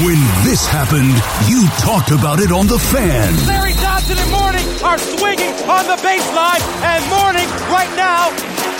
When 0.00 0.16
this 0.48 0.64
happened, 0.64 1.12
you 1.52 1.68
talked 1.76 2.10
about 2.16 2.40
it 2.40 2.50
on 2.50 2.66
The 2.66 2.78
Fan. 2.80 3.28
Larry 3.44 3.76
Johnson 3.76 4.16
and 4.16 4.30
Mourning 4.32 4.64
are 4.80 4.96
swinging 4.96 5.52
on 5.68 5.84
the 5.84 6.00
baseline, 6.00 6.64
and 6.80 7.04
Mourning 7.12 7.44
right 7.68 7.92
now 7.92 8.32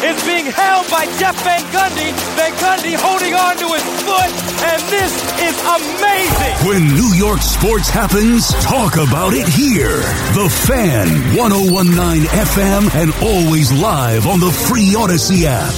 is 0.08 0.16
being 0.24 0.48
held 0.48 0.88
by 0.88 1.04
Jeff 1.20 1.36
Van 1.44 1.60
Gundy. 1.68 2.16
Van 2.32 2.50
Gundy 2.56 2.96
holding 2.96 3.34
on 3.36 3.60
to 3.60 3.68
his 3.76 3.84
foot, 4.08 4.30
and 4.64 4.80
this 4.88 5.12
is 5.36 5.52
amazing. 5.68 6.54
When 6.64 6.80
New 6.96 7.12
York 7.14 7.44
sports 7.44 7.90
happens, 7.92 8.48
talk 8.64 8.96
about 8.96 9.34
it 9.36 9.46
here. 9.46 10.00
The 10.32 10.48
Fan, 10.64 11.36
1019 11.36 12.24
FM, 12.24 12.88
and 12.96 13.12
always 13.20 13.70
live 13.70 14.26
on 14.26 14.40
the 14.40 14.50
free 14.50 14.96
Audacy 14.96 15.44
app. 15.44 15.76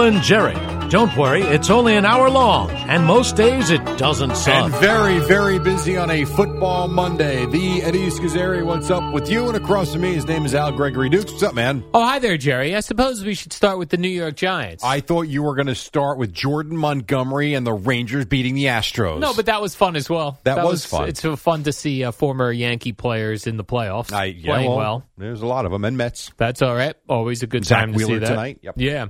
Campers. 0.00 0.30
Alan 0.30 0.54
Jerry. 0.54 0.80
Don't 0.90 1.16
worry, 1.16 1.42
it's 1.42 1.70
only 1.70 1.94
an 1.94 2.04
hour 2.04 2.28
long, 2.28 2.68
and 2.68 3.04
most 3.04 3.36
days 3.36 3.70
it 3.70 3.78
doesn't 3.96 4.34
suck. 4.34 4.64
And 4.64 4.74
very, 4.74 5.20
very 5.20 5.60
busy 5.60 5.96
on 5.96 6.10
a 6.10 6.24
football 6.24 6.88
Monday. 6.88 7.46
The 7.46 7.82
Eddie 7.82 8.08
Scozzare, 8.08 8.64
what's 8.64 8.90
up 8.90 9.14
with 9.14 9.30
you? 9.30 9.46
And 9.46 9.56
across 9.56 9.92
from 9.92 10.00
me, 10.00 10.14
his 10.14 10.26
name 10.26 10.44
is 10.44 10.52
Al 10.52 10.72
Gregory 10.72 11.08
Dukes. 11.08 11.30
What's 11.30 11.44
up, 11.44 11.54
man? 11.54 11.84
Oh, 11.94 12.04
hi 12.04 12.18
there, 12.18 12.36
Jerry. 12.36 12.74
I 12.74 12.80
suppose 12.80 13.24
we 13.24 13.34
should 13.34 13.52
start 13.52 13.78
with 13.78 13.90
the 13.90 13.98
New 13.98 14.08
York 14.08 14.34
Giants. 14.34 14.82
I 14.82 14.98
thought 14.98 15.28
you 15.28 15.44
were 15.44 15.54
going 15.54 15.68
to 15.68 15.76
start 15.76 16.18
with 16.18 16.32
Jordan 16.32 16.76
Montgomery 16.76 17.54
and 17.54 17.64
the 17.64 17.72
Rangers 17.72 18.24
beating 18.24 18.56
the 18.56 18.64
Astros. 18.64 19.20
No, 19.20 19.32
but 19.32 19.46
that 19.46 19.62
was 19.62 19.76
fun 19.76 19.94
as 19.94 20.10
well. 20.10 20.40
That 20.42 20.64
was 20.64 20.84
fun. 20.84 21.08
It's 21.08 21.20
fun 21.20 21.62
to 21.62 21.72
see 21.72 22.02
uh, 22.02 22.10
former 22.10 22.50
Yankee 22.50 22.94
players 22.94 23.46
in 23.46 23.58
the 23.58 23.64
playoffs 23.64 24.12
I, 24.12 24.24
yeah, 24.24 24.54
playing 24.54 24.70
well, 24.70 24.76
well. 24.76 25.04
There's 25.18 25.42
a 25.42 25.46
lot 25.46 25.66
of 25.66 25.70
them, 25.70 25.84
and 25.84 25.96
Mets. 25.96 26.32
That's 26.36 26.62
all 26.62 26.74
right. 26.74 26.96
Always 27.08 27.44
a 27.44 27.46
good 27.46 27.64
Zach 27.64 27.78
time 27.78 27.92
to 27.92 27.96
Wheeler 27.96 28.14
see 28.14 28.18
that. 28.18 28.28
tonight. 28.28 28.58
Yep. 28.62 28.74
Yeah. 28.78 29.06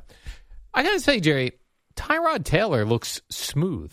I 0.75 0.83
got 0.83 0.93
to 0.93 1.01
say, 1.01 1.21
Jerry, 1.21 1.53
Tyrod 1.97 2.45
Taylor 2.45 2.85
looks 2.85 3.21
smooth. 3.29 3.93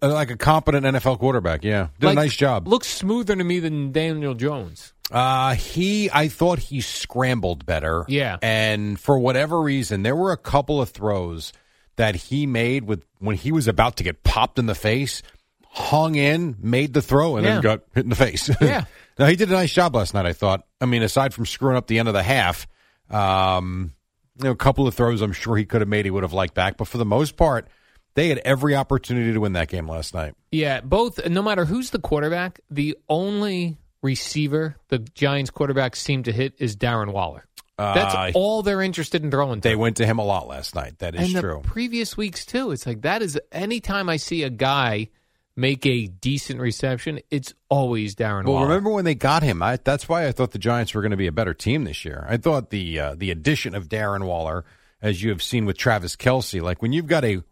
Like 0.00 0.30
a 0.30 0.36
competent 0.36 0.86
NFL 0.86 1.18
quarterback, 1.18 1.64
yeah. 1.64 1.88
Did 1.98 2.06
Like, 2.06 2.12
a 2.12 2.20
nice 2.20 2.36
job. 2.36 2.68
Looks 2.68 2.86
smoother 2.88 3.34
to 3.34 3.42
me 3.42 3.58
than 3.58 3.90
Daniel 3.90 4.34
Jones. 4.34 4.92
Uh, 5.10 5.54
he, 5.56 6.08
I 6.12 6.28
thought 6.28 6.58
he 6.60 6.80
scrambled 6.80 7.66
better. 7.66 8.04
Yeah. 8.08 8.38
And 8.40 8.98
for 8.98 9.18
whatever 9.18 9.60
reason, 9.60 10.04
there 10.04 10.14
were 10.16 10.30
a 10.32 10.36
couple 10.36 10.80
of 10.80 10.90
throws 10.90 11.52
that 11.96 12.14
he 12.14 12.46
made 12.46 12.84
with 12.84 13.04
when 13.18 13.36
he 13.36 13.50
was 13.52 13.66
about 13.68 13.96
to 13.96 14.04
get 14.04 14.22
popped 14.22 14.58
in 14.58 14.66
the 14.66 14.74
face, 14.74 15.22
hung 15.68 16.14
in, 16.14 16.56
made 16.60 16.94
the 16.94 17.02
throw, 17.02 17.36
and 17.36 17.44
Yeah. 17.44 17.52
then 17.54 17.62
got 17.62 17.80
hit 17.92 18.04
in 18.04 18.10
the 18.10 18.16
face. 18.16 18.48
Yeah. 18.60 18.84
now, 19.18 19.26
he 19.26 19.34
did 19.36 19.48
a 19.50 19.52
nice 19.52 19.72
job 19.74 19.94
last 19.96 20.14
night, 20.14 20.26
I 20.26 20.32
thought. 20.32 20.64
I 20.80 20.86
mean, 20.86 21.02
aside 21.02 21.34
from 21.34 21.44
screwing 21.44 21.76
up 21.76 21.88
the 21.88 21.98
end 21.98 22.06
of 22.08 22.14
the 22.14 22.22
half, 22.22 22.66
um, 23.10 23.92
you 24.38 24.44
know, 24.44 24.50
a 24.50 24.56
couple 24.56 24.86
of 24.86 24.94
throws 24.94 25.20
I'm 25.22 25.32
sure 25.32 25.56
he 25.56 25.64
could 25.64 25.80
have 25.80 25.88
made, 25.88 26.04
he 26.04 26.10
would 26.10 26.22
have 26.22 26.32
liked 26.32 26.54
back. 26.54 26.76
But 26.76 26.88
for 26.88 26.98
the 26.98 27.04
most 27.04 27.36
part, 27.36 27.68
they 28.14 28.28
had 28.28 28.38
every 28.38 28.74
opportunity 28.74 29.32
to 29.32 29.40
win 29.40 29.52
that 29.54 29.68
game 29.68 29.88
last 29.88 30.14
night. 30.14 30.34
Yeah, 30.50 30.80
both, 30.80 31.26
no 31.28 31.42
matter 31.42 31.64
who's 31.64 31.90
the 31.90 31.98
quarterback, 31.98 32.60
the 32.70 32.96
only 33.08 33.78
receiver 34.02 34.76
the 34.88 34.98
Giants 34.98 35.50
quarterbacks 35.50 35.96
seem 35.96 36.22
to 36.24 36.32
hit 36.32 36.54
is 36.58 36.76
Darren 36.76 37.12
Waller. 37.12 37.46
That's 37.78 38.14
Uh, 38.14 38.30
all 38.34 38.62
they're 38.62 38.82
interested 38.82 39.24
in 39.24 39.30
throwing 39.30 39.60
to. 39.60 39.68
They 39.68 39.74
went 39.76 39.96
to 39.96 40.06
him 40.06 40.18
a 40.18 40.24
lot 40.24 40.46
last 40.46 40.74
night. 40.74 40.98
That 40.98 41.14
is 41.16 41.32
and 41.32 41.40
true. 41.42 41.60
previous 41.64 42.16
weeks 42.16 42.44
too. 42.46 42.70
It's 42.70 42.86
like 42.86 43.02
that 43.02 43.22
is 43.22 43.40
anytime 43.50 44.08
I 44.08 44.18
see 44.18 44.42
a 44.44 44.50
guy 44.50 45.08
make 45.56 45.84
a 45.86 46.06
decent 46.06 46.60
reception, 46.60 47.20
it's 47.30 47.52
always 47.68 48.14
Darren 48.14 48.44
Well, 48.44 48.54
Waller. 48.54 48.68
remember 48.68 48.90
when 48.90 49.04
they 49.04 49.14
got 49.14 49.42
him? 49.42 49.62
I, 49.62 49.78
that's 49.82 50.08
why 50.08 50.26
I 50.26 50.32
thought 50.32 50.52
the 50.52 50.58
Giants 50.58 50.94
were 50.94 51.02
going 51.02 51.10
to 51.10 51.16
be 51.16 51.26
a 51.26 51.32
better 51.32 51.54
team 51.54 51.84
this 51.84 52.04
year. 52.04 52.26
I 52.28 52.36
thought 52.36 52.70
the 52.70 52.98
uh, 52.98 53.14
the 53.16 53.30
addition 53.30 53.74
of 53.74 53.88
Darren 53.88 54.24
Waller, 54.24 54.64
as 55.00 55.22
you 55.22 55.30
have 55.30 55.42
seen 55.42 55.64
with 55.66 55.76
Travis 55.76 56.16
Kelce, 56.16 56.60
like 56.62 56.80
when 56.82 56.92
you've 56.92 57.06
got 57.06 57.24
a 57.24 57.42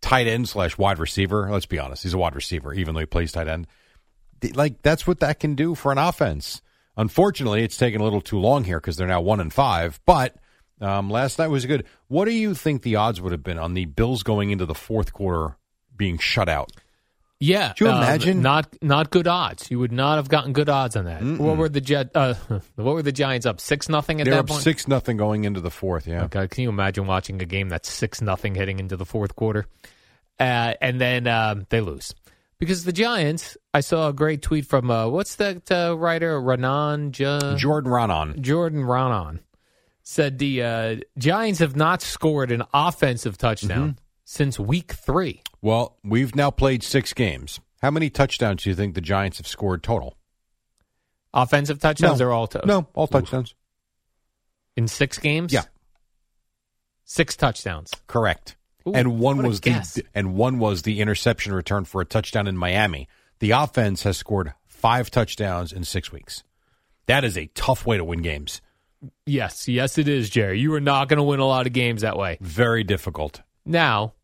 tight 0.00 0.26
end 0.26 0.48
slash 0.48 0.76
wide 0.76 0.98
receiver. 0.98 1.48
Let's 1.50 1.66
be 1.66 1.78
honest, 1.78 2.02
he's 2.02 2.12
a 2.14 2.18
wide 2.18 2.34
receiver, 2.34 2.74
even 2.74 2.94
though 2.94 3.00
he 3.00 3.06
plays 3.06 3.32
tight 3.32 3.48
end. 3.48 3.66
Like 4.54 4.82
that's 4.82 5.06
what 5.06 5.20
that 5.20 5.40
can 5.40 5.54
do 5.54 5.74
for 5.74 5.90
an 5.92 5.98
offense. 5.98 6.60
Unfortunately, 6.96 7.62
it's 7.64 7.76
taken 7.78 8.00
a 8.00 8.04
little 8.04 8.20
too 8.20 8.38
long 8.38 8.64
here 8.64 8.78
because 8.78 8.96
they're 8.96 9.06
now 9.08 9.22
one 9.22 9.40
and 9.40 9.52
five. 9.52 9.98
But 10.04 10.36
um, 10.80 11.08
last 11.10 11.38
night 11.38 11.48
was 11.48 11.64
good. 11.66 11.84
What 12.08 12.26
do 12.26 12.32
you 12.32 12.54
think 12.54 12.82
the 12.82 12.96
odds 12.96 13.20
would 13.20 13.32
have 13.32 13.42
been 13.42 13.58
on 13.58 13.72
the 13.74 13.86
Bills 13.86 14.22
going 14.22 14.50
into 14.50 14.66
the 14.66 14.74
fourth 14.74 15.12
quarter 15.12 15.56
being 15.96 16.18
shut 16.18 16.48
out? 16.48 16.70
Yeah, 17.40 17.72
Do 17.76 17.84
you 17.86 17.90
um, 17.90 17.98
imagine? 17.98 18.40
not 18.42 18.74
not 18.80 19.10
good 19.10 19.26
odds. 19.26 19.70
You 19.70 19.78
would 19.80 19.92
not 19.92 20.16
have 20.16 20.28
gotten 20.28 20.52
good 20.52 20.68
odds 20.68 20.96
on 20.96 21.04
that. 21.06 21.22
What 21.22 21.56
were 21.56 21.68
the 21.68 21.80
Jet? 21.80 22.10
Uh, 22.14 22.34
what 22.76 22.94
were 22.94 23.02
the 23.02 23.12
Giants 23.12 23.44
up 23.44 23.60
six 23.60 23.88
nothing 23.88 24.20
at 24.20 24.24
They're 24.24 24.34
that 24.34 24.40
up 24.40 24.46
point? 24.48 24.62
six 24.62 24.88
nothing 24.88 25.16
going 25.16 25.44
into 25.44 25.60
the 25.60 25.70
fourth. 25.70 26.06
Yeah. 26.06 26.24
Okay, 26.24 26.48
can 26.48 26.62
you 26.62 26.68
imagine 26.70 27.06
watching 27.06 27.42
a 27.42 27.44
game 27.44 27.68
that's 27.68 27.90
six 27.90 28.22
nothing 28.22 28.54
heading 28.54 28.78
into 28.78 28.96
the 28.96 29.04
fourth 29.04 29.34
quarter, 29.36 29.66
uh, 30.40 30.74
and 30.80 31.00
then 31.00 31.26
um, 31.26 31.66
they 31.70 31.80
lose 31.80 32.14
because 32.58 32.84
the 32.84 32.92
Giants. 32.92 33.56
I 33.74 33.80
saw 33.80 34.08
a 34.08 34.12
great 34.12 34.40
tweet 34.40 34.64
from 34.66 34.90
uh, 34.90 35.08
what's 35.08 35.34
that 35.36 35.70
uh, 35.70 35.96
writer 35.98 36.40
Raanan 36.40 37.10
J- 37.10 37.56
Jordan 37.56 37.90
Raanan. 37.90 38.40
Jordan 38.40 38.82
Raanan 38.84 39.40
said 40.04 40.38
the 40.38 40.62
uh, 40.62 40.96
Giants 41.18 41.58
have 41.58 41.74
not 41.76 42.00
scored 42.00 42.52
an 42.52 42.62
offensive 42.72 43.36
touchdown 43.36 43.80
Mm-hmm. 43.94 43.98
Since 44.24 44.58
week 44.58 44.92
three. 44.92 45.42
Well, 45.62 45.96
we've 46.04 46.34
now 46.34 46.50
played 46.50 46.82
six 46.82 47.12
games. 47.12 47.60
How 47.82 47.90
many 47.90 48.10
touchdowns 48.10 48.62
do 48.64 48.70
you 48.70 48.76
think 48.76 48.94
the 48.94 49.00
Giants 49.00 49.38
have 49.38 49.46
scored 49.46 49.82
total? 49.82 50.16
Offensive 51.32 51.78
touchdowns 51.80 52.20
No. 52.20 52.26
are 52.26 52.32
all 52.32 52.46
to- 52.48 52.62
No, 52.64 52.88
all 52.94 53.06
touchdowns. 53.06 53.54
in 54.76 54.88
six 54.88 55.18
games. 55.18 55.52
Yeah. 55.52 55.64
six 57.04 57.36
touchdowns. 57.36 57.90
Correct. 58.06 58.56
Ooh, 58.88 58.92
and 58.94 59.18
one 59.18 59.42
was 59.42 59.60
guess. 59.60 59.94
the 59.94 60.04
and 60.14 60.34
one 60.34 60.58
was 60.58 60.82
the 60.82 61.00
interception 61.00 61.52
return 61.52 61.84
for 61.84 62.00
a 62.00 62.04
touchdown 62.04 62.46
in 62.46 62.56
Miami. 62.56 63.08
The 63.40 63.50
offense 63.50 64.02
has 64.04 64.16
scored 64.16 64.54
five 64.66 65.10
touchdowns 65.10 65.72
in 65.72 65.84
six 65.84 66.10
weeks. 66.12 66.42
That 67.06 67.24
is 67.24 67.36
a 67.36 67.46
tough 67.48 67.84
way 67.84 67.96
to 67.98 68.04
win 68.04 68.22
games. 68.22 68.60
Yes, 69.26 69.68
yes, 69.68 69.98
it 69.98 70.08
is, 70.08 70.30
Jerry. 70.30 70.60
You 70.60 70.72
are 70.74 70.80
not 70.80 71.08
going 71.08 71.18
to 71.18 71.22
win 71.22 71.40
a 71.40 71.46
lot 71.46 71.66
of 71.66 71.72
games 71.74 72.00
that 72.02 72.16
way. 72.16 72.38
Very 72.40 72.84
difficult. 72.84 73.42
Now, 73.66 74.14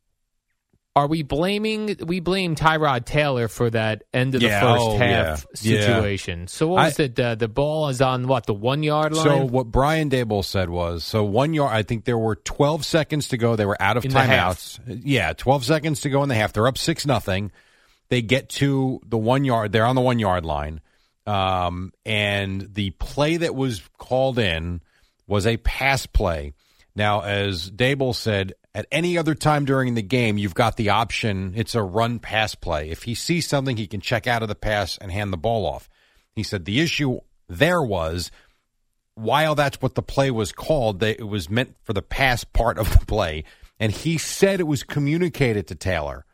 are 0.96 1.06
we 1.06 1.22
blaming? 1.22 1.96
We 2.04 2.20
blame 2.20 2.56
Tyrod 2.56 3.04
Taylor 3.04 3.48
for 3.48 3.70
that 3.70 4.02
end 4.12 4.34
of 4.34 4.42
Yeah, 4.42 4.60
the 4.60 4.66
first 4.66 4.82
oh, 4.86 4.98
half 4.98 5.46
yeah, 5.62 5.74
yeah. 5.76 5.80
situation. 5.86 6.46
So 6.48 6.66
what 6.68 6.84
was 6.84 7.00
I- 7.00 7.04
it? 7.04 7.18
Uh, 7.20 7.34
the 7.36 7.48
ball 7.48 7.88
is 7.88 8.00
on 8.02 8.26
what 8.26 8.46
the 8.46 8.54
one 8.54 8.82
yard 8.82 9.14
line. 9.14 9.24
So 9.24 9.44
what 9.44 9.68
Brian 9.68 10.10
Daboll 10.10 10.44
said 10.44 10.68
was, 10.68 11.04
so 11.04 11.22
one 11.24 11.54
yard. 11.54 11.72
I 11.72 11.82
think 11.84 12.04
there 12.04 12.18
were 12.18 12.36
12 12.36 12.84
seconds 12.84 13.28
to 13.28 13.36
go. 13.36 13.56
They 13.56 13.66
were 13.66 13.80
out 13.80 13.96
of 13.96 14.04
In 14.04 14.10
the 14.12 14.20
half. 14.20 14.58
timeouts. 14.58 15.02
Yeah, 15.04 15.32
12 15.32 15.64
seconds 15.64 16.00
to 16.02 16.10
go 16.10 16.22
in 16.22 16.28
the 16.28 16.34
half. 16.34 16.52
They're 16.52 16.66
up 16.68 16.76
six 16.78 17.06
nothing. 17.06 17.52
They 18.08 18.20
get 18.22 18.48
to 18.50 19.00
the 19.06 19.16
one 19.18 19.44
yard. 19.44 19.70
They're 19.70 19.86
on 19.86 19.94
the 19.94 20.00
one 20.02 20.18
yard 20.18 20.44
line, 20.44 20.80
um, 21.26 21.92
and 22.04 22.74
the 22.74 22.90
play 22.90 23.36
that 23.36 23.54
was 23.54 23.80
called 23.98 24.38
in 24.40 24.80
was 25.28 25.46
a 25.46 25.56
pass 25.58 26.06
play. 26.06 26.52
Now, 26.96 27.20
as 27.20 27.70
Daboll 27.70 28.16
said, 28.16 28.54
at 28.74 28.86
any 28.92 29.18
other 29.18 29.34
time 29.34 29.64
during 29.64 29.94
the 29.94 30.02
game, 30.02 30.38
you've 30.38 30.54
got 30.54 30.76
the 30.76 30.90
option. 30.90 31.52
It's 31.56 31.74
a 31.74 31.82
run 31.82 32.18
pass 32.18 32.54
play. 32.54 32.90
If 32.90 33.02
he 33.02 33.14
sees 33.14 33.46
something, 33.46 33.76
he 33.76 33.86
can 33.86 34.00
check 34.00 34.26
out 34.26 34.42
of 34.42 34.48
the 34.48 34.54
pass 34.54 34.96
and 34.98 35.10
hand 35.10 35.32
the 35.32 35.36
ball 35.36 35.66
off. 35.66 35.88
He 36.34 36.42
said 36.42 36.64
the 36.64 36.80
issue 36.80 37.18
there 37.48 37.82
was 37.82 38.30
while 39.14 39.54
that's 39.54 39.82
what 39.82 39.94
the 39.94 40.02
play 40.02 40.30
was 40.30 40.52
called, 40.52 41.02
it 41.02 41.26
was 41.26 41.50
meant 41.50 41.76
for 41.82 41.92
the 41.92 42.02
pass 42.02 42.44
part 42.44 42.78
of 42.78 42.90
the 42.98 43.04
play. 43.06 43.44
And 43.78 43.92
he 43.92 44.18
said 44.18 44.60
it 44.60 44.66
was 44.66 44.82
communicated 44.82 45.66
to 45.68 45.74
Taylor 45.74 46.24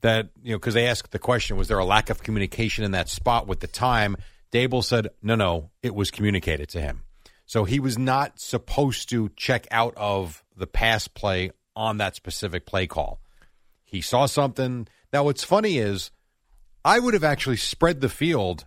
that, 0.00 0.30
you 0.42 0.52
know, 0.52 0.58
because 0.58 0.74
they 0.74 0.86
asked 0.86 1.10
the 1.10 1.18
question, 1.18 1.56
was 1.56 1.68
there 1.68 1.78
a 1.78 1.84
lack 1.84 2.10
of 2.10 2.22
communication 2.22 2.84
in 2.84 2.92
that 2.92 3.08
spot 3.08 3.46
with 3.46 3.60
the 3.60 3.66
time? 3.66 4.16
Daboll 4.52 4.84
said, 4.84 5.08
no, 5.22 5.34
no, 5.34 5.70
it 5.82 5.94
was 5.94 6.10
communicated 6.10 6.68
to 6.70 6.80
him. 6.80 7.02
So 7.46 7.64
he 7.64 7.80
was 7.80 7.98
not 7.98 8.40
supposed 8.40 9.08
to 9.10 9.30
check 9.36 9.66
out 9.70 9.94
of 9.96 10.44
the 10.60 10.66
pass 10.68 11.08
play 11.08 11.50
on 11.74 11.96
that 11.98 12.14
specific 12.14 12.66
play 12.66 12.86
call. 12.86 13.20
He 13.84 14.00
saw 14.00 14.26
something. 14.26 14.86
Now, 15.12 15.24
what's 15.24 15.42
funny 15.42 15.78
is 15.78 16.10
I 16.84 16.98
would 17.00 17.14
have 17.14 17.24
actually 17.24 17.56
spread 17.56 18.00
the 18.00 18.08
field 18.08 18.66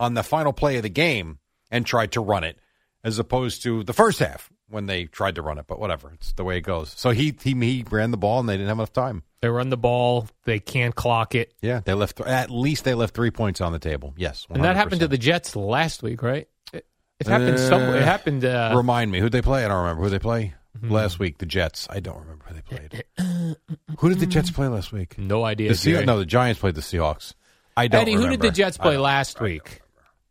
on 0.00 0.14
the 0.14 0.22
final 0.22 0.52
play 0.52 0.76
of 0.76 0.82
the 0.82 0.88
game 0.88 1.38
and 1.70 1.84
tried 1.84 2.12
to 2.12 2.20
run 2.20 2.44
it 2.44 2.58
as 3.04 3.18
opposed 3.18 3.62
to 3.64 3.82
the 3.84 3.92
first 3.92 4.18
half 4.20 4.50
when 4.68 4.86
they 4.86 5.04
tried 5.04 5.34
to 5.34 5.42
run 5.42 5.58
it. 5.58 5.66
But 5.66 5.78
whatever, 5.78 6.12
it's 6.14 6.32
the 6.32 6.44
way 6.44 6.56
it 6.56 6.62
goes. 6.62 6.94
So 6.96 7.10
he 7.10 7.36
he, 7.42 7.52
he 7.54 7.84
ran 7.90 8.10
the 8.10 8.16
ball 8.16 8.40
and 8.40 8.48
they 8.48 8.54
didn't 8.54 8.68
have 8.68 8.78
enough 8.78 8.92
time. 8.92 9.22
they 9.42 9.48
run 9.48 9.68
the 9.68 9.76
ball. 9.76 10.28
They 10.44 10.58
can't 10.60 10.94
clock 10.94 11.34
it, 11.34 11.52
Yeah, 11.60 11.80
they 11.84 11.94
left 11.94 12.20
at 12.20 12.50
least 12.50 12.84
they 12.84 12.94
left 12.94 13.14
three 13.14 13.30
points 13.30 13.60
on 13.60 13.72
the 13.72 13.78
table. 13.78 14.14
Yes, 14.16 14.46
and 14.50 14.64
that 14.64 14.76
happened 14.76 15.00
to 15.00 15.08
the 15.08 15.18
Jets 15.18 15.54
last 15.56 16.02
week, 16.02 16.22
right? 16.22 16.48
It, 16.72 16.86
it 17.20 17.26
happened. 17.26 17.56
Uh, 17.56 17.68
somewhere. 17.68 17.96
It 17.96 18.04
happened. 18.04 18.44
Uh, 18.44 18.72
Remind 18.74 19.10
me 19.10 19.20
who 19.20 19.28
they 19.28 19.42
play. 19.42 19.64
I 19.64 19.68
don't 19.68 19.82
remember 19.82 20.04
who 20.04 20.10
they 20.10 20.18
play 20.18 20.54
Hmm. 20.80 20.90
last 20.90 21.18
week. 21.18 21.38
The 21.38 21.46
Jets. 21.46 21.86
I 21.90 22.00
don't 22.00 22.18
remember 22.20 22.44
who 22.48 22.54
they 22.54 22.60
played. 22.62 23.04
who 23.98 24.08
did 24.08 24.20
the 24.20 24.26
Jets 24.26 24.50
play 24.50 24.68
last 24.68 24.92
week? 24.92 25.18
no 25.18 25.44
idea. 25.44 25.68
The 25.70 25.74
Sea- 25.76 25.92
Jerry. 25.92 26.04
no, 26.06 26.18
the 26.18 26.26
Giants 26.26 26.60
played 26.60 26.74
the 26.74 26.80
Seahawks. 26.80 27.34
I 27.76 27.88
don't. 27.88 28.02
Eddie, 28.02 28.14
who 28.14 28.28
did 28.28 28.40
the 28.40 28.50
Jets 28.50 28.76
play 28.78 28.96
last 28.98 29.40
week? 29.40 29.80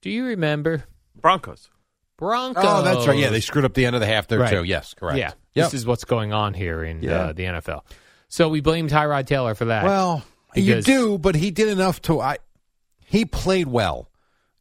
Do 0.02 0.10
you 0.10 0.26
remember? 0.26 0.84
Broncos. 1.20 1.70
Broncos. 2.18 2.64
Oh, 2.66 2.82
that's 2.84 3.08
right. 3.08 3.18
Yeah, 3.18 3.30
they 3.30 3.40
screwed 3.40 3.66
up 3.66 3.74
the 3.74 3.86
end 3.86 3.96
of 3.96 4.00
the 4.00 4.08
half 4.08 4.28
there 4.28 4.40
Right. 4.40 4.50
too. 4.52 4.64
Yes, 4.64 4.94
correct. 4.94 5.18
Yeah, 5.18 5.32
Yep. 5.56 5.66
this 5.66 5.74
is 5.74 5.86
what's 5.88 6.04
going 6.06 6.34
on 6.34 6.54
here 6.54 6.84
in 6.84 7.02
Yeah. 7.02 7.12
uh, 7.20 7.34
the 7.34 7.46
NFL. 7.46 7.84
So 8.28 8.48
we 8.50 8.62
blame 8.62 8.88
Tyrod 8.88 9.26
Taylor 9.26 9.56
for 9.56 9.66
that. 9.66 9.84
Well, 9.86 10.24
you 10.56 10.82
do, 10.82 11.18
but 11.18 11.36
he 11.36 11.50
did 11.52 11.68
enough 11.70 12.02
to. 12.04 12.20
I 12.22 12.38
he 13.06 13.26
played 13.26 13.68
well. 13.68 14.10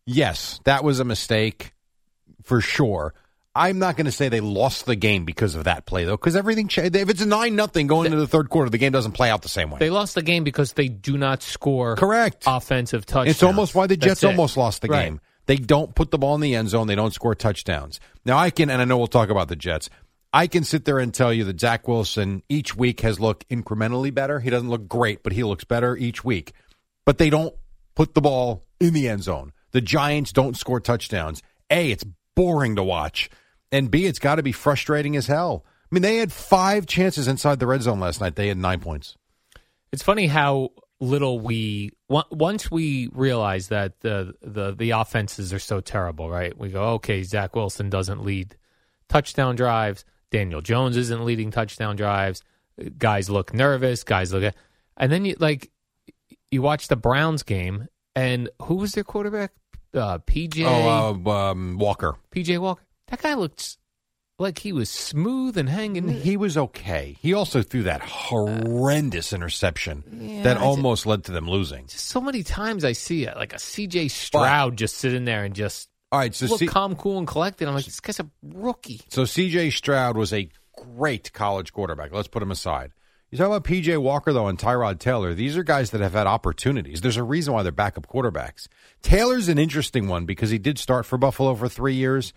Yes, 0.06 0.58
that 0.64 0.82
was 0.84 1.00
a 1.00 1.04
mistake 1.04 1.72
for 2.42 2.60
sure. 2.60 3.14
I'm 3.54 3.80
not 3.80 3.96
going 3.96 4.04
to 4.06 4.12
say 4.12 4.28
they 4.28 4.40
lost 4.40 4.86
the 4.86 4.94
game 4.94 5.24
because 5.24 5.56
of 5.56 5.64
that 5.64 5.84
play 5.84 6.04
though, 6.04 6.16
because 6.16 6.36
everything. 6.36 6.68
Cha- 6.68 6.82
if 6.82 7.08
it's 7.08 7.20
a 7.20 7.26
nine 7.26 7.56
nothing 7.56 7.88
going 7.88 8.06
into 8.06 8.18
the 8.18 8.28
third 8.28 8.48
quarter, 8.48 8.70
the 8.70 8.78
game 8.78 8.92
doesn't 8.92 9.12
play 9.12 9.28
out 9.28 9.42
the 9.42 9.48
same 9.48 9.70
way. 9.70 9.78
They 9.80 9.90
lost 9.90 10.14
the 10.14 10.22
game 10.22 10.44
because 10.44 10.72
they 10.74 10.88
do 10.88 11.18
not 11.18 11.42
score 11.42 11.96
Correct. 11.96 12.44
offensive 12.46 13.06
touchdowns. 13.06 13.30
It's 13.30 13.42
almost 13.42 13.74
why 13.74 13.88
the 13.88 13.96
Jets 13.96 14.22
almost 14.22 14.56
lost 14.56 14.82
the 14.82 14.88
Right. 14.88 15.04
game. 15.06 15.20
They 15.46 15.56
don't 15.56 15.94
put 15.96 16.12
the 16.12 16.18
ball 16.18 16.36
in 16.36 16.40
the 16.42 16.54
end 16.54 16.68
zone. 16.68 16.86
They 16.86 16.94
don't 16.94 17.12
score 17.12 17.34
touchdowns. 17.34 17.98
Now 18.24 18.38
I 18.38 18.50
can, 18.50 18.70
and 18.70 18.80
I 18.80 18.84
know 18.84 18.98
we'll 18.98 19.08
talk 19.08 19.30
about 19.30 19.48
the 19.48 19.56
Jets. 19.56 19.90
I 20.32 20.46
can 20.46 20.62
sit 20.62 20.84
there 20.84 21.00
and 21.00 21.12
tell 21.12 21.32
you 21.32 21.42
that 21.44 21.58
Zach 21.58 21.88
Wilson 21.88 22.44
each 22.48 22.76
week 22.76 23.00
has 23.00 23.18
looked 23.18 23.48
incrementally 23.48 24.14
better. 24.14 24.38
He 24.38 24.48
doesn't 24.50 24.70
look 24.70 24.86
great, 24.86 25.24
but 25.24 25.32
he 25.32 25.42
looks 25.42 25.64
better 25.64 25.96
each 25.96 26.24
week. 26.24 26.52
But 27.04 27.18
they 27.18 27.30
don't 27.30 27.52
put 27.96 28.14
the 28.14 28.20
ball 28.20 28.62
in 28.78 28.92
the 28.94 29.08
end 29.08 29.24
zone. 29.24 29.52
The 29.72 29.80
Giants 29.80 30.32
don't 30.32 30.56
score 30.56 30.78
touchdowns. 30.78 31.42
A, 31.68 31.90
it's 31.90 32.04
boring 32.36 32.76
to 32.76 32.84
watch. 32.84 33.28
And 33.72 33.90
B, 33.90 34.06
it's 34.06 34.18
got 34.18 34.36
to 34.36 34.42
be 34.42 34.52
frustrating 34.52 35.16
as 35.16 35.26
hell. 35.26 35.64
I 35.90 35.94
mean, 35.94 36.02
they 36.02 36.16
had 36.16 36.32
five 36.32 36.86
chances 36.86 37.28
inside 37.28 37.58
the 37.58 37.66
red 37.66 37.82
zone 37.82 38.00
last 38.00 38.20
night. 38.20 38.36
They 38.36 38.48
had 38.48 38.58
nine 38.58 38.80
points. 38.80 39.16
It's 39.92 40.02
funny 40.02 40.28
how 40.28 40.70
little 41.00 41.40
we 41.40 41.90
once 42.08 42.70
we 42.70 43.08
realize 43.12 43.68
that 43.68 44.00
the 44.00 44.34
the 44.42 44.74
the 44.74 44.90
offenses 44.90 45.52
are 45.52 45.58
so 45.58 45.80
terrible, 45.80 46.30
right? 46.30 46.56
We 46.56 46.68
go, 46.68 46.82
okay, 46.94 47.22
Zach 47.22 47.56
Wilson 47.56 47.90
doesn't 47.90 48.24
lead 48.24 48.56
touchdown 49.08 49.56
drives. 49.56 50.04
Daniel 50.30 50.60
Jones 50.60 50.96
isn't 50.96 51.24
leading 51.24 51.50
touchdown 51.50 51.96
drives. 51.96 52.42
Guys 52.98 53.28
look 53.28 53.52
nervous. 53.52 54.04
Guys 54.04 54.32
look, 54.32 54.44
at, 54.44 54.54
and 54.96 55.10
then 55.10 55.24
you 55.24 55.34
like 55.40 55.70
you 56.50 56.62
watch 56.62 56.88
the 56.88 56.96
Browns 56.96 57.42
game, 57.42 57.88
and 58.14 58.48
who 58.62 58.76
was 58.76 58.92
their 58.92 59.04
quarterback? 59.04 59.52
Uh, 59.92 60.18
PJ. 60.18 60.64
Oh, 60.64 61.20
uh, 61.26 61.50
um, 61.50 61.78
Walker. 61.78 62.16
PJ 62.30 62.58
Walker. 62.58 62.82
That 63.10 63.22
guy 63.22 63.34
looked 63.34 63.76
like 64.38 64.58
he 64.60 64.72
was 64.72 64.88
smooth 64.88 65.58
and 65.58 65.68
hanging. 65.68 66.04
Mm. 66.04 66.20
He 66.22 66.36
was 66.36 66.56
okay. 66.56 67.16
He 67.20 67.34
also 67.34 67.60
threw 67.62 67.82
that 67.82 68.00
horrendous 68.00 69.32
interception 69.32 70.02
Yeah, 70.12 70.42
that 70.44 70.56
almost 70.56 71.04
led 71.06 71.24
to 71.24 71.32
them 71.32 71.48
losing. 71.48 71.88
so 71.88 72.20
many 72.20 72.42
times 72.42 72.84
I 72.84 72.92
see 72.92 73.24
it, 73.24 73.36
like 73.36 73.52
a 73.52 73.56
CJ 73.56 74.10
Stroud 74.10 74.76
just 74.76 74.96
sitting 74.96 75.24
there 75.24 75.44
and 75.44 75.54
just 75.54 75.88
All 76.12 76.18
right, 76.18 76.34
so 76.34 76.46
look 76.46 76.58
C- 76.60 76.66
calm, 76.66 76.96
cool, 76.96 77.18
and 77.18 77.26
collected. 77.26 77.68
I'm 77.68 77.74
like, 77.74 77.84
this 77.84 78.00
guy's 78.00 78.20
a 78.20 78.30
rookie. 78.42 79.02
so 79.08 79.22
CJ 79.24 79.72
Stroud 79.72 80.16
was 80.16 80.32
a 80.32 80.48
great 80.96 81.32
college 81.32 81.72
quarterback. 81.72 82.12
Let's 82.12 82.28
put 82.28 82.42
him 82.42 82.50
aside. 82.50 82.92
You 83.30 83.38
talk 83.38 83.46
about 83.48 83.64
PJ 83.64 83.96
Walker 84.00 84.32
though 84.32 84.48
and 84.48 84.58
Tyrod 84.58 84.98
Taylor. 84.98 85.34
These 85.34 85.56
are 85.56 85.62
guys 85.62 85.90
that 85.90 86.00
have 86.00 86.14
had 86.14 86.26
opportunities. 86.26 87.00
There's 87.00 87.16
a 87.18 87.22
reason 87.22 87.52
why 87.54 87.62
they're 87.62 87.70
backup 87.72 88.08
quarterbacks. 88.08 88.66
Taylor's 89.02 89.48
an 89.48 89.58
interesting 89.58 90.08
one 90.08 90.24
because 90.26 90.50
he 90.50 90.58
did 90.58 90.78
start 90.78 91.06
for 91.06 91.16
Buffalo 91.18 91.54
for 91.54 91.68
three 91.68 91.94
years. 91.94 92.32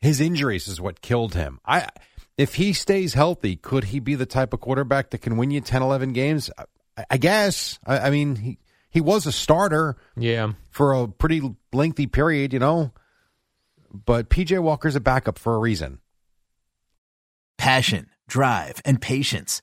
His 0.00 0.20
injuries 0.20 0.68
is 0.68 0.80
what 0.80 1.00
killed 1.00 1.34
him. 1.34 1.60
I 1.64 1.88
if 2.36 2.54
he 2.54 2.72
stays 2.72 3.14
healthy, 3.14 3.56
could 3.56 3.84
he 3.84 3.98
be 3.98 4.14
the 4.14 4.26
type 4.26 4.52
of 4.52 4.60
quarterback 4.60 5.10
that 5.10 5.18
can 5.18 5.36
win 5.36 5.50
you 5.50 5.60
10, 5.60 5.82
11 5.82 6.12
games? 6.12 6.50
I, 6.96 7.04
I 7.10 7.16
guess. 7.16 7.78
I, 7.84 7.98
I 7.98 8.10
mean, 8.10 8.36
he 8.36 8.58
he 8.90 9.00
was 9.00 9.26
a 9.26 9.32
starter. 9.32 9.96
Yeah. 10.16 10.52
for 10.70 10.92
a 10.92 11.08
pretty 11.08 11.42
lengthy 11.72 12.06
period, 12.06 12.52
you 12.52 12.58
know. 12.58 12.92
But 13.92 14.30
PJ 14.30 14.58
Walker's 14.60 14.96
a 14.96 15.00
backup 15.00 15.38
for 15.38 15.54
a 15.54 15.58
reason. 15.58 15.98
Passion, 17.56 18.08
drive, 18.28 18.80
and 18.84 19.00
patience. 19.00 19.62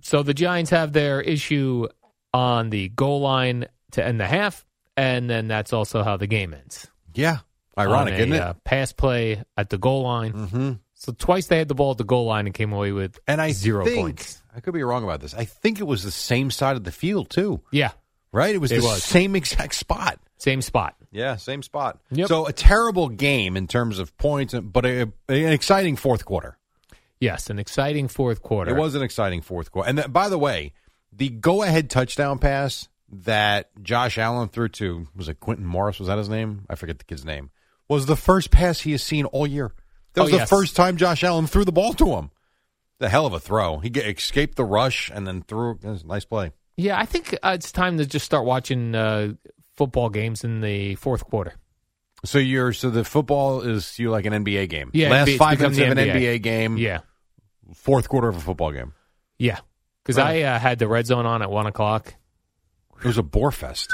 So 0.00 0.22
the 0.22 0.34
Giants 0.34 0.70
have 0.70 0.92
their 0.92 1.20
issue 1.20 1.88
on 2.34 2.70
the 2.70 2.88
goal 2.90 3.20
line 3.20 3.66
to 3.92 4.04
end 4.04 4.20
the 4.20 4.26
half, 4.26 4.64
and 4.96 5.28
then 5.28 5.48
that's 5.48 5.72
also 5.72 6.02
how 6.02 6.16
the 6.16 6.26
game 6.26 6.54
ends. 6.54 6.86
Yeah, 7.14 7.38
ironic, 7.78 8.14
On 8.14 8.20
a, 8.20 8.22
isn't 8.22 8.32
it? 8.34 8.40
Uh, 8.42 8.54
pass 8.64 8.92
play 8.92 9.42
at 9.56 9.70
the 9.70 9.78
goal 9.78 10.02
line. 10.02 10.32
Mm-hmm. 10.32 10.72
So 10.94 11.12
twice 11.12 11.46
they 11.46 11.58
had 11.58 11.68
the 11.68 11.74
ball 11.74 11.92
at 11.92 11.98
the 11.98 12.04
goal 12.04 12.26
line 12.26 12.46
and 12.46 12.54
came 12.54 12.72
away 12.72 12.92
with 12.92 13.18
And 13.26 13.40
I 13.40 13.52
zero 13.52 13.84
think, 13.84 13.98
points. 14.00 14.42
I 14.54 14.60
could 14.60 14.74
be 14.74 14.82
wrong 14.82 15.04
about 15.04 15.20
this. 15.20 15.34
I 15.34 15.44
think 15.44 15.78
it 15.80 15.84
was 15.86 16.02
the 16.02 16.10
same 16.10 16.50
side 16.50 16.76
of 16.76 16.84
the 16.84 16.92
field 16.92 17.30
too. 17.30 17.60
Yeah, 17.70 17.90
Right? 18.32 18.54
It 18.54 18.58
was 18.58 18.70
It 18.72 18.80
the 18.80 18.86
was. 18.86 19.02
same 19.04 19.34
exact 19.36 19.74
spot. 19.74 20.18
same 20.36 20.60
spot. 20.62 20.94
Yeah, 21.10 21.36
same 21.36 21.62
spot. 21.62 22.00
Yep. 22.10 22.28
So 22.28 22.46
a 22.46 22.52
terrible 22.52 23.08
game 23.08 23.56
in 23.56 23.66
terms 23.66 23.98
of 23.98 24.14
points, 24.18 24.52
but 24.54 24.84
a, 24.84 25.02
an 25.02 25.12
exciting 25.52 25.96
fourth 25.96 26.24
quarter. 26.26 26.58
Yes, 27.20 27.48
an 27.50 27.58
exciting 27.58 28.08
fourth 28.08 28.42
quarter. 28.42 28.70
It 28.76 28.78
was 28.78 28.94
an 28.94 29.02
exciting 29.02 29.40
fourth 29.42 29.70
quarter. 29.70 29.88
And 29.88 29.98
th- 29.98 30.12
by 30.12 30.28
the 30.28 30.38
way, 30.38 30.72
the 31.12 31.28
go-ahead 31.30 31.88
touchdown 31.88 32.38
pass 32.38 32.88
that 33.10 33.70
Josh 33.82 34.18
Allen 34.18 34.48
threw 34.48 34.68
to 34.68 35.08
was 35.14 35.28
it 35.28 35.40
Quintin 35.40 35.64
Morris? 35.66 35.98
Was 35.98 36.08
that 36.08 36.18
his 36.18 36.28
name? 36.28 36.66
I 36.68 36.74
forget 36.74 36.98
the 36.98 37.04
kid's 37.04 37.24
name. 37.24 37.50
Was 37.88 38.06
the 38.06 38.16
first 38.16 38.50
pass 38.50 38.80
he 38.80 38.92
has 38.92 39.02
seen 39.02 39.24
all 39.26 39.46
year. 39.46 39.72
That 40.14 40.22
Oh, 40.22 40.24
was 40.24 40.32
the 40.32 40.46
first 40.46 40.74
time 40.76 40.96
Josh 40.96 41.22
Allen 41.22 41.46
threw 41.46 41.64
the 41.64 41.72
ball 41.72 41.92
to 41.94 42.06
him. 42.16 42.30
The 42.98 43.08
hell 43.08 43.26
of 43.26 43.32
a 43.32 43.40
throw. 43.40 43.78
He 43.78 43.90
get, 43.90 44.06
escaped 44.18 44.56
the 44.56 44.64
rush 44.64 45.10
and 45.14 45.26
then 45.26 45.42
threw. 45.42 45.72
It 45.72 45.84
was 45.84 46.02
a 46.02 46.06
nice 46.06 46.24
play. 46.24 46.52
Yeah, 46.76 46.98
I 46.98 47.04
think 47.06 47.34
uh, 47.42 47.52
it's 47.54 47.70
time 47.72 47.98
to 47.98 48.06
just 48.06 48.24
start 48.26 48.44
watching 48.44 48.94
uh, 48.94 49.34
football 49.76 50.08
games 50.10 50.44
in 50.44 50.60
the 50.62 50.94
fourth 50.96 51.24
quarter. 51.24 51.54
So 52.24 52.38
you're 52.38 52.72
so 52.72 52.90
the 52.90 53.04
football 53.04 53.60
is 53.62 53.98
you 53.98 54.10
like 54.10 54.26
an 54.26 54.32
NBA 54.44 54.68
game. 54.68 54.90
Yeah, 54.94 55.10
last 55.10 55.28
NBA 55.28 55.36
five 55.38 55.60
minutes 55.60 55.78
of 55.78 55.88
an 55.90 55.98
NBA. 55.98 56.14
NBA 56.14 56.42
game. 56.42 56.76
Yeah, 56.78 57.00
fourth 57.74 58.08
quarter 58.08 58.28
of 58.28 58.36
a 58.36 58.40
football 58.40 58.72
game. 58.72 58.92
yeah. 59.38 59.58
Because 60.02 60.18
Right. 60.18 60.44
I 60.44 60.54
uh, 60.54 60.58
had 60.60 60.78
the 60.78 60.86
red 60.86 61.04
zone 61.06 61.26
on 61.26 61.42
at 61.42 61.50
one 61.50 61.66
o'clock. 61.66 62.14
It 63.00 63.04
was 63.06 63.18
a 63.18 63.24
bore 63.24 63.50
fest. 63.50 63.92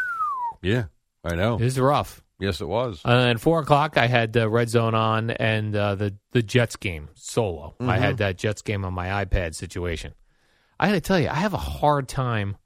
Yeah, 0.61 0.85
I 1.25 1.35
know. 1.37 1.55
It 1.57 1.63
was 1.65 1.81
rough. 1.81 2.23
Yes, 2.39 2.61
it 2.61 2.69
was. 2.69 3.01
And 3.05 3.41
four 3.41 3.61
o'clock, 3.61 3.97
I 3.97 4.09
had 4.09 4.33
the 4.35 4.47
red 4.49 4.69
zone 4.69 4.95
on 4.95 5.31
and 5.31 5.75
uh, 5.75 5.95
the 5.95 6.15
the 6.33 6.43
Jets 6.43 6.77
game 6.77 7.09
solo. 7.15 7.75
I 7.81 7.97
Mhm. 7.97 7.99
had 8.01 8.17
that 8.19 8.37
Jets 8.37 8.61
game 8.63 8.85
on 8.85 8.93
my 8.93 9.25
iPad 9.25 9.55
situation. 9.55 10.13
I 10.79 10.89
got 10.89 10.93
to 10.95 11.01
tell 11.01 11.19
you, 11.19 11.29
I 11.31 11.35
have 11.37 11.55
a 11.55 11.59
hard 11.59 12.09
time 12.09 12.57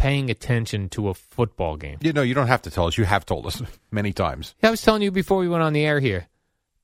paying 0.00 0.30
attention 0.30 0.88
to 0.88 1.08
a 1.10 1.14
football 1.14 1.76
game. 1.76 1.98
You 2.00 2.12
know, 2.14 2.22
you 2.22 2.32
don't 2.32 2.46
have 2.46 2.62
to 2.62 2.70
tell 2.70 2.86
us. 2.86 2.96
You 2.96 3.04
have 3.04 3.26
told 3.26 3.46
us 3.46 3.62
many 3.90 4.12
times. 4.14 4.54
Yeah, 4.62 4.68
I 4.68 4.70
was 4.70 4.80
telling 4.82 5.02
you 5.02 5.10
before 5.10 5.36
we 5.38 5.48
went 5.48 5.62
on 5.62 5.74
the 5.74 5.84
air 5.84 6.00
here. 6.00 6.26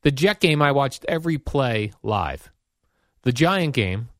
The 0.02 0.10
Jet 0.10 0.38
game, 0.38 0.60
I 0.60 0.72
watched 0.72 1.04
every 1.08 1.38
play 1.38 1.92
live. 2.02 2.50
The 3.22 3.32
Giant 3.32 3.74
game, 3.74 4.10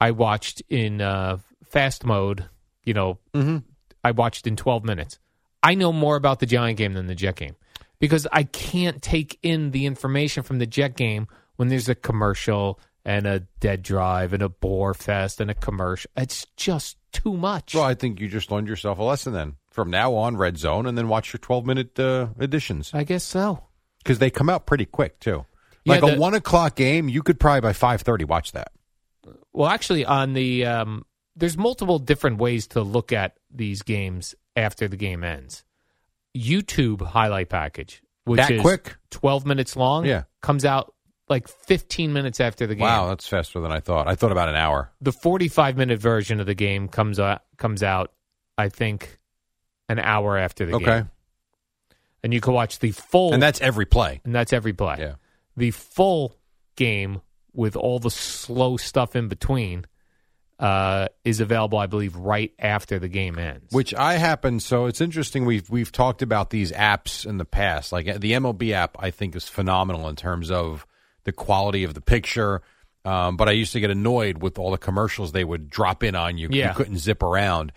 I 0.00 0.10
watched 0.10 0.62
in 0.68 1.00
uh, 1.00 1.38
fast 1.64 2.04
mode. 2.04 2.44
You 2.84 2.94
know, 2.94 3.18
Mm-hmm. 3.32 3.58
I 4.04 4.10
watched 4.10 4.46
in 4.46 4.56
12 4.56 4.84
minutes. 4.84 5.18
I 5.62 5.74
know 5.74 5.92
more 5.92 6.16
about 6.16 6.40
the 6.40 6.46
Giant 6.46 6.76
game 6.76 6.92
than 6.92 7.06
the 7.06 7.14
Jet 7.14 7.36
game 7.36 7.54
because 8.00 8.26
I 8.32 8.42
can't 8.42 9.00
take 9.00 9.38
in 9.42 9.70
the 9.70 9.86
information 9.86 10.42
from 10.42 10.58
the 10.58 10.66
Jet 10.66 10.96
game 10.96 11.26
when 11.56 11.68
there's 11.68 11.88
a 11.88 11.94
commercial 11.94 12.78
and 13.04 13.26
a 13.26 13.40
dead 13.60 13.82
drive 13.82 14.32
and 14.32 14.42
a 14.42 14.48
bore 14.48 14.92
fest 14.92 15.40
and 15.40 15.50
a 15.50 15.54
commercial. 15.54 16.10
It's 16.16 16.46
just 16.56 16.96
too 17.12 17.36
much. 17.36 17.74
Well, 17.74 17.84
I 17.84 17.94
think 17.94 18.20
you 18.20 18.28
just 18.28 18.50
learned 18.50 18.68
yourself 18.68 18.98
a 18.98 19.02
lesson 19.02 19.32
then. 19.32 19.56
From 19.70 19.90
now 19.90 20.14
on, 20.14 20.36
red 20.36 20.58
zone, 20.58 20.86
and 20.86 20.96
then 20.98 21.08
watch 21.08 21.32
your 21.32 21.38
12 21.38 21.64
minute 21.66 21.98
uh, 21.98 22.28
editions. 22.40 22.90
I 22.92 23.04
guess 23.04 23.24
so. 23.24 23.64
Because 23.98 24.18
they 24.18 24.30
come 24.30 24.50
out 24.50 24.66
pretty 24.66 24.84
quick, 24.84 25.18
too. 25.20 25.46
Yeah, 25.84 25.94
Like 25.98 26.02
a 26.16 26.18
one 26.18 26.34
o'clock 26.34 26.74
game, 26.76 27.08
you 27.08 27.22
could 27.22 27.40
probably 27.40 27.60
by 27.60 27.72
5.30 27.72 28.26
watch 28.26 28.52
that. 28.52 28.72
Well, 29.52 29.68
actually, 29.68 30.04
on 30.04 30.32
the 30.32 30.66
um, 30.66 31.06
there's 31.36 31.56
multiple 31.56 31.98
different 31.98 32.38
ways 32.38 32.66
to 32.68 32.82
look 32.82 33.12
at 33.12 33.36
these 33.50 33.82
games 33.82 34.34
after 34.56 34.88
the 34.88 34.96
game 34.96 35.22
ends. 35.24 35.64
YouTube 36.36 37.02
highlight 37.02 37.48
package, 37.48 38.02
which 38.24 38.38
That 38.38 38.50
is 38.52 38.60
quick? 38.60 38.96
12 39.10 39.46
minutes 39.46 39.76
long, 39.76 40.04
Yeah. 40.04 40.24
comes 40.40 40.64
out 40.64 40.94
like 41.32 41.48
15 41.48 42.12
minutes 42.12 42.40
after 42.40 42.66
the 42.66 42.74
game. 42.74 42.82
Wow, 42.82 43.08
that's 43.08 43.26
faster 43.26 43.60
than 43.60 43.72
I 43.72 43.80
thought. 43.80 44.06
I 44.06 44.14
thought 44.14 44.30
about 44.32 44.48
an 44.48 44.54
hour. 44.54 44.92
The 45.00 45.12
45 45.12 45.76
minute 45.76 45.98
version 46.00 46.38
of 46.40 46.46
the 46.46 46.54
game 46.54 46.88
comes 46.88 47.18
out 47.18 47.42
comes 47.56 47.82
out, 47.82 48.12
I 48.56 48.68
think, 48.68 49.18
an 49.88 49.98
hour 49.98 50.36
after 50.38 50.66
the 50.66 50.74
Okay. 50.76 50.84
game, 50.84 51.10
and 52.22 52.32
you 52.32 52.40
can 52.40 52.52
watch 52.52 52.78
the 52.78 52.92
full. 52.92 53.32
And 53.34 53.42
that's 53.42 53.60
every 53.60 53.86
play. 53.86 54.20
and 54.24 54.34
that's 54.34 54.52
every 54.52 54.72
play. 54.72 54.96
Yeah. 54.98 55.14
The 55.56 55.70
full 55.72 56.36
game 56.76 57.20
with 57.52 57.76
all 57.76 57.98
the 57.98 58.10
slow 58.10 58.76
stuff 58.76 59.14
in 59.16 59.28
between 59.28 59.84
uh, 60.58 61.08
is 61.24 61.40
available, 61.40 61.76
I 61.78 61.86
believe, 61.86 62.14
right 62.16 62.52
after 62.58 62.98
the 63.00 63.08
game 63.08 63.36
ends. 63.38 63.72
Which 63.72 63.92
I 63.94 64.14
happen. 64.14 64.60
So 64.60 64.86
it's 64.86 65.00
interesting. 65.00 65.44
We've 65.44 65.68
we've 65.68 65.90
talked 65.90 66.22
about 66.22 66.50
these 66.50 66.70
apps 66.72 67.26
in 67.26 67.38
the 67.38 67.44
past. 67.44 67.90
Like 67.92 68.06
the 68.20 68.32
MLB 68.32 68.70
app, 68.72 68.96
I 69.00 69.10
think 69.10 69.34
is 69.34 69.48
phenomenal 69.48 70.08
in 70.08 70.14
terms 70.16 70.50
of 70.52 70.86
the 71.24 71.32
quality 71.32 71.84
of 71.84 71.94
the 71.94 72.00
picture. 72.00 72.62
Um, 73.04 73.36
but 73.36 73.48
I 73.48 73.52
used 73.52 73.72
to 73.72 73.80
get 73.80 73.90
annoyed 73.90 74.42
with 74.42 74.58
all 74.58 74.70
the 74.70 74.78
commercials 74.78 75.32
they 75.32 75.44
would 75.44 75.68
drop 75.68 76.02
in 76.02 76.14
on 76.14 76.38
you. 76.38 76.48
Yeah. 76.50 76.68
You 76.68 76.74
couldn't 76.74 76.98
zip 76.98 77.22
around. 77.22 77.72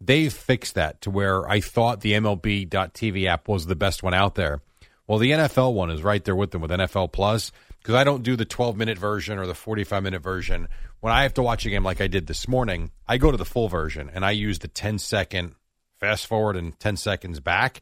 They've 0.00 0.32
fixed 0.32 0.76
that 0.76 1.02
to 1.02 1.10
where 1.10 1.46
I 1.48 1.60
thought 1.60 2.00
the 2.00 2.12
MLB.TV 2.14 3.26
app 3.26 3.48
was 3.48 3.66
the 3.66 3.76
best 3.76 4.02
one 4.02 4.14
out 4.14 4.34
there. 4.34 4.62
Well, 5.06 5.18
the 5.18 5.32
NFL 5.32 5.74
one 5.74 5.90
is 5.90 6.02
right 6.02 6.24
there 6.24 6.36
with 6.36 6.52
them 6.52 6.62
with 6.62 6.70
NFL 6.70 7.12
Plus 7.12 7.52
because 7.78 7.94
I 7.94 8.04
don't 8.04 8.22
do 8.22 8.36
the 8.36 8.44
12 8.44 8.76
minute 8.76 8.96
version 8.96 9.38
or 9.38 9.46
the 9.46 9.54
45 9.54 10.02
minute 10.02 10.22
version. 10.22 10.68
When 11.00 11.12
I 11.12 11.22
have 11.22 11.34
to 11.34 11.42
watch 11.42 11.66
a 11.66 11.70
game 11.70 11.82
like 11.82 12.00
I 12.00 12.06
did 12.06 12.26
this 12.26 12.46
morning, 12.46 12.90
I 13.08 13.18
go 13.18 13.30
to 13.30 13.36
the 13.36 13.44
full 13.44 13.68
version 13.68 14.10
and 14.12 14.24
I 14.24 14.30
use 14.32 14.58
the 14.60 14.68
10 14.68 14.98
second 14.98 15.54
fast 15.98 16.26
forward 16.26 16.56
and 16.56 16.78
10 16.78 16.96
seconds 16.96 17.40
back 17.40 17.80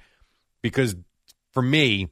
because 0.62 0.96
for 1.52 1.62
me, 1.62 2.08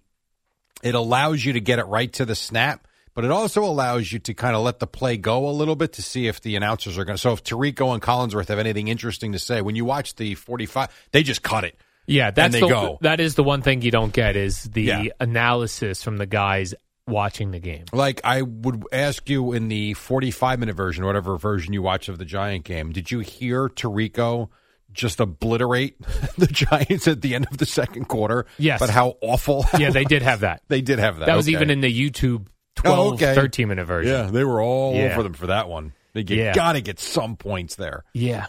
it 0.82 0.94
allows 0.94 1.44
you 1.44 1.54
to 1.54 1.60
get 1.60 1.78
it 1.78 1.86
right 1.86 2.12
to 2.14 2.24
the 2.24 2.34
snap, 2.34 2.86
but 3.16 3.24
it 3.24 3.32
also 3.32 3.64
allows 3.64 4.12
you 4.12 4.20
to 4.20 4.34
kind 4.34 4.54
of 4.54 4.62
let 4.62 4.78
the 4.78 4.86
play 4.86 5.16
go 5.16 5.48
a 5.48 5.50
little 5.50 5.74
bit 5.74 5.94
to 5.94 6.02
see 6.02 6.28
if 6.28 6.40
the 6.42 6.54
announcers 6.54 6.96
are 6.96 7.04
going 7.04 7.16
to. 7.16 7.20
So 7.20 7.32
if 7.32 7.42
Tirico 7.42 7.92
and 7.92 8.00
Collinsworth 8.00 8.46
have 8.46 8.60
anything 8.60 8.86
interesting 8.86 9.32
to 9.32 9.40
say, 9.40 9.60
when 9.62 9.74
you 9.74 9.84
watch 9.84 10.14
the 10.14 10.36
45, 10.36 10.88
they 11.10 11.24
just 11.24 11.42
cut 11.42 11.64
it. 11.64 11.76
yeah, 12.06 12.30
that's 12.30 12.54
the, 12.54 12.60
go. 12.68 12.98
that 13.00 13.18
is 13.18 13.34
the 13.34 13.42
one 13.42 13.62
thing 13.62 13.82
you 13.82 13.90
don't 13.90 14.12
get 14.12 14.36
is 14.36 14.62
the 14.62 14.82
Yeah. 14.82 15.04
analysis 15.18 16.02
from 16.04 16.18
the 16.18 16.26
guys 16.26 16.72
watching 17.08 17.50
the 17.52 17.58
game. 17.60 17.84
Like 17.92 18.20
I 18.24 18.42
would 18.42 18.84
ask 18.92 19.28
you 19.30 19.52
in 19.52 19.68
the 19.68 19.94
45 19.94 20.58
minute 20.58 20.76
version, 20.76 21.04
whatever 21.06 21.36
version 21.38 21.72
you 21.72 21.82
watch 21.82 22.08
of 22.08 22.18
the 22.18 22.24
Giant 22.24 22.64
game, 22.64 22.92
did 22.92 23.10
you 23.10 23.20
hear 23.20 23.68
Tirico 23.68 24.48
just 24.92 25.20
obliterate 25.20 26.00
the 26.38 26.46
Giants 26.46 27.06
at 27.06 27.20
the 27.22 27.34
end 27.34 27.46
of 27.50 27.58
the 27.58 27.66
second 27.66 28.06
quarter? 28.08 28.46
Yes. 28.58 28.80
But 28.80 28.90
how 28.90 29.16
awful. 29.20 29.64
Yeah, 29.78 29.90
they 29.90 30.04
did 30.04 30.22
have 30.22 30.40
that. 30.40 30.62
they 30.68 30.80
did 30.80 30.98
have 30.98 31.18
that. 31.18 31.26
That 31.26 31.36
was 31.36 31.46
Okay. 31.48 31.56
even 31.56 31.70
in 31.70 31.80
the 31.80 31.92
YouTube 32.10 32.46
12, 32.76 32.98
Oh, 32.98 33.14
okay. 33.14 33.34
13 33.34 33.68
minute 33.68 33.84
version. 33.86 34.12
Yeah, 34.12 34.30
they 34.30 34.44
were 34.44 34.60
all 34.62 34.94
Yeah. 34.94 35.12
over 35.12 35.22
them 35.22 35.32
for 35.34 35.48
that 35.48 35.68
one. 35.68 35.92
They 36.14 36.22
Yeah. 36.22 36.54
got 36.54 36.72
to 36.74 36.80
get 36.80 36.98
some 37.00 37.36
points 37.36 37.74
there. 37.76 38.04
Yeah. 38.14 38.46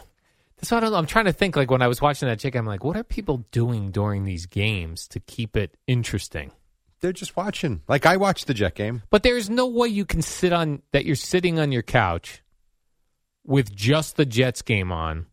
That's 0.56 0.70
what 0.70 0.78
I 0.78 0.80
don't 0.80 0.92
know. 0.92 0.98
I'm 0.98 1.06
trying 1.06 1.26
to 1.26 1.32
think. 1.32 1.54
Like 1.56 1.70
when 1.70 1.82
I 1.82 1.86
was 1.88 2.00
watching 2.00 2.28
that 2.28 2.38
chick, 2.40 2.54
I'm 2.56 2.66
like, 2.66 2.82
what 2.82 2.96
are 2.96 3.04
people 3.04 3.44
doing 3.52 3.90
during 3.90 4.24
these 4.24 4.46
games 4.46 5.06
to 5.08 5.20
keep 5.20 5.56
it 5.56 5.76
interesting? 5.86 6.50
They're 7.00 7.12
just 7.12 7.36
watching. 7.36 7.82
Like 7.86 8.06
I 8.06 8.16
watched 8.16 8.46
the 8.48 8.54
Jet 8.54 8.74
game. 8.74 9.02
But 9.10 9.22
there's 9.22 9.48
no 9.48 9.66
way 9.68 9.86
you 9.88 10.04
can 10.04 10.20
sit 10.22 10.52
on 10.52 10.82
that. 10.92 11.04
You're 11.04 11.14
sitting 11.14 11.58
on 11.60 11.70
your 11.70 11.82
couch 11.82 12.42
with 13.46 13.72
just 13.74 14.16
the 14.16 14.26
Jets 14.26 14.62
game 14.62 14.90
on, 14.90 15.26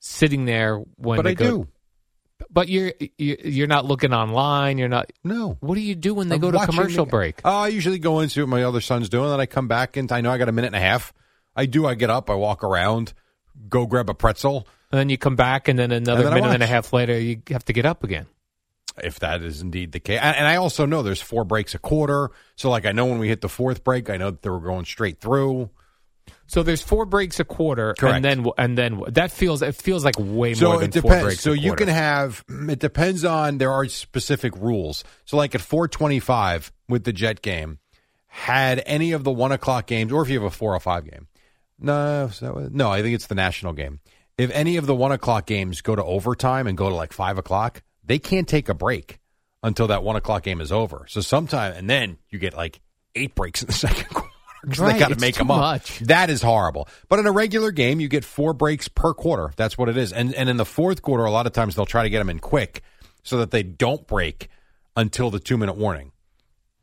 sitting 0.00 0.44
there 0.46 0.78
when 0.96 1.16
but 1.16 1.26
I 1.26 1.34
go. 1.34 1.44
do. 1.64 1.68
But 2.50 2.68
you're 2.68 2.92
you- 3.18 3.36
you're 3.44 3.66
not 3.66 3.84
looking 3.84 4.12
online. 4.12 4.78
You're 4.78 4.88
not. 4.88 5.10
No. 5.22 5.56
What 5.60 5.74
do 5.76 5.80
you 5.80 5.94
do 5.94 6.14
when 6.14 6.28
they 6.28 6.34
I'm 6.36 6.40
go 6.40 6.50
to 6.50 6.56
watching 6.58 6.74
commercial 6.74 7.04
the- 7.04 7.10
break? 7.10 7.40
Oh, 7.44 7.50
I 7.50 7.68
usually 7.68 7.98
go 7.98 8.20
into 8.20 8.40
what 8.42 8.48
my 8.48 8.62
other 8.64 8.80
son's 8.80 9.08
doing, 9.08 9.30
then 9.30 9.40
I 9.40 9.46
come 9.46 9.68
back 9.68 9.96
and 9.96 10.10
I 10.10 10.20
know 10.20 10.30
I 10.30 10.38
got 10.38 10.48
a 10.48 10.52
minute 10.52 10.68
and 10.68 10.76
a 10.76 10.80
half. 10.80 11.12
I 11.56 11.66
do. 11.66 11.86
I 11.86 11.94
get 11.94 12.10
up, 12.10 12.28
I 12.30 12.34
walk 12.34 12.64
around, 12.64 13.12
go 13.68 13.86
grab 13.86 14.10
a 14.10 14.14
pretzel. 14.14 14.66
And 14.90 14.98
then 14.98 15.08
you 15.08 15.18
come 15.18 15.36
back, 15.36 15.68
and 15.68 15.78
then 15.78 15.90
another 15.92 16.24
then 16.24 16.32
I 16.32 16.36
minute 16.36 16.54
and 16.54 16.62
a 16.62 16.66
watch. 16.66 16.70
half 16.70 16.92
later, 16.92 17.18
you 17.18 17.40
have 17.50 17.64
to 17.66 17.72
get 17.72 17.86
up 17.86 18.02
again. 18.04 18.26
if 19.02 19.18
that 19.20 19.42
is 19.42 19.60
indeed 19.60 19.90
the 19.90 19.98
case. 20.00 20.20
And, 20.22 20.36
and 20.36 20.46
I 20.46 20.54
also 20.56 20.86
know 20.86 21.02
there's 21.02 21.20
four 21.20 21.44
breaks 21.44 21.74
a 21.74 21.78
quarter. 21.80 22.30
So, 22.56 22.70
like, 22.70 22.86
I 22.86 22.92
know 22.92 23.06
when 23.06 23.18
we 23.18 23.26
hit 23.28 23.40
the 23.40 23.48
fourth 23.48 23.82
break, 23.82 24.08
I 24.10 24.16
know 24.16 24.30
that 24.30 24.42
they 24.42 24.50
were 24.50 24.60
going 24.60 24.84
straight 24.84 25.20
through. 25.20 25.70
So 26.46 26.62
there's 26.62 26.82
four 26.82 27.06
breaks 27.06 27.40
a 27.40 27.44
quarter, 27.44 27.94
Correct. 27.94 28.16
and 28.16 28.24
then 28.24 28.46
and 28.58 28.76
then 28.78 29.02
that 29.08 29.30
feels 29.32 29.62
it 29.62 29.74
feels 29.74 30.04
like 30.04 30.14
way 30.18 30.54
so 30.54 30.68
more 30.70 30.78
than 30.80 30.90
it 30.90 30.92
four 30.94 31.02
depends. 31.10 31.24
breaks. 31.24 31.40
So 31.42 31.52
you 31.52 31.74
can 31.74 31.88
have. 31.88 32.44
It 32.68 32.78
depends 32.78 33.24
on. 33.24 33.58
There 33.58 33.72
are 33.72 33.86
specific 33.86 34.54
rules. 34.56 35.04
So, 35.24 35.36
like 35.36 35.54
at 35.54 35.60
425 35.60 36.72
with 36.88 37.04
the 37.04 37.12
Jet 37.12 37.42
game, 37.42 37.78
had 38.26 38.82
any 38.86 39.12
of 39.12 39.24
the 39.24 39.30
one 39.32 39.52
o'clock 39.52 39.86
games, 39.86 40.12
or 40.12 40.22
if 40.22 40.28
you 40.28 40.34
have 40.40 40.46
a 40.46 40.50
405 40.54 41.10
game. 41.10 41.28
No, 41.78 42.30
no, 42.40 42.90
I 42.90 43.02
think 43.02 43.14
it's 43.14 43.26
the 43.26 43.34
national 43.34 43.72
game. 43.72 44.00
If 44.38 44.50
any 44.50 44.76
of 44.76 44.86
the 44.86 44.94
one 44.94 45.12
o'clock 45.12 45.46
games 45.46 45.80
go 45.80 45.94
to 45.94 46.04
overtime 46.04 46.66
and 46.66 46.76
go 46.76 46.88
to 46.88 46.94
like 46.94 47.12
five 47.12 47.38
o'clock, 47.38 47.82
they 48.04 48.18
can't 48.18 48.48
take 48.48 48.68
a 48.68 48.74
break 48.74 49.18
until 49.62 49.86
that 49.88 50.02
one 50.02 50.16
o'clock 50.16 50.42
game 50.42 50.60
is 50.60 50.72
over. 50.72 51.06
So 51.08 51.20
sometime, 51.20 51.72
and 51.74 51.88
then 51.88 52.18
you 52.30 52.38
get 52.38 52.54
like 52.54 52.80
eight 53.14 53.34
breaks 53.34 53.62
in 53.62 53.66
the 53.66 53.72
second 53.86 54.08
quarter 54.08 54.23
because 54.64 54.78
Right, 54.80 54.92
they 54.94 54.98
got 54.98 55.10
to 55.10 55.20
make 55.20 55.36
them 55.36 55.50
up. 55.50 55.58
much. 55.60 55.98
That 56.00 56.30
is 56.30 56.42
horrible. 56.42 56.88
But 57.08 57.18
in 57.20 57.26
a 57.26 57.32
regular 57.32 57.70
game, 57.70 58.00
you 58.00 58.08
get 58.08 58.24
four 58.24 58.52
breaks 58.54 58.88
per 58.88 59.14
quarter. 59.14 59.52
That's 59.56 59.76
what 59.78 59.88
it 59.88 59.96
is. 59.96 60.12
And 60.12 60.34
and 60.34 60.48
in 60.48 60.56
the 60.56 60.64
fourth 60.64 61.02
quarter, 61.02 61.24
a 61.24 61.30
lot 61.30 61.46
of 61.46 61.52
times 61.52 61.76
they'll 61.76 61.86
try 61.86 62.02
to 62.02 62.10
get 62.10 62.18
them 62.18 62.30
in 62.30 62.38
quick. 62.40 62.82
so 63.22 63.38
that 63.38 63.50
they 63.50 63.62
don't 63.62 64.06
break 64.06 64.48
until 64.96 65.30
the 65.30 65.40
two 65.40 65.56
minute 65.56 65.76
warning. 65.76 66.12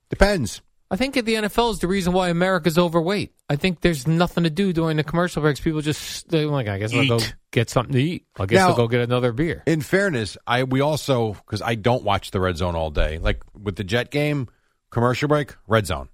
Depends. 0.09 0.61
I 0.89 0.97
think 0.97 1.13
the 1.13 1.21
NFL 1.21 1.71
is 1.71 1.79
the 1.79 1.87
reason 1.87 2.11
why 2.11 2.27
America's 2.29 2.77
overweight. 2.77 3.33
I 3.49 3.55
think 3.55 3.79
there's 3.79 4.07
nothing 4.07 4.43
to 4.43 4.49
do 4.49 4.73
during 4.73 4.97
the 4.97 5.05
commercial 5.05 5.41
breaks. 5.41 5.61
People 5.61 5.79
just 5.79 6.27
they're 6.29 6.47
like, 6.47 6.67
I 6.67 6.79
guess 6.79 6.93
I'll 6.93 7.07
go 7.07 7.19
get 7.51 7.69
something 7.69 7.93
to 7.93 8.01
eat. 8.01 8.25
I 8.37 8.45
guess 8.45 8.57
Now- 8.57 8.69
I'll 8.69 8.75
go 8.75 8.87
get 8.89 8.99
another 9.01 9.31
beer. 9.31 9.63
In 9.65 9.79
fairness, 9.81 10.37
I 10.45 10.63
we 10.65 10.81
also 10.81 11.33
because 11.33 11.61
I 11.61 11.75
don't 11.75 12.03
watch 12.03 12.31
the 12.31 12.41
red 12.41 12.57
zone 12.57 12.75
all 12.75 12.89
day. 12.91 13.19
Like 13.19 13.41
with 13.57 13.77
the 13.77 13.85
Jet 13.85 14.11
game, 14.11 14.49
commercial 14.89 15.29
break, 15.29 15.55
red 15.65 15.85
zone, 15.87 16.09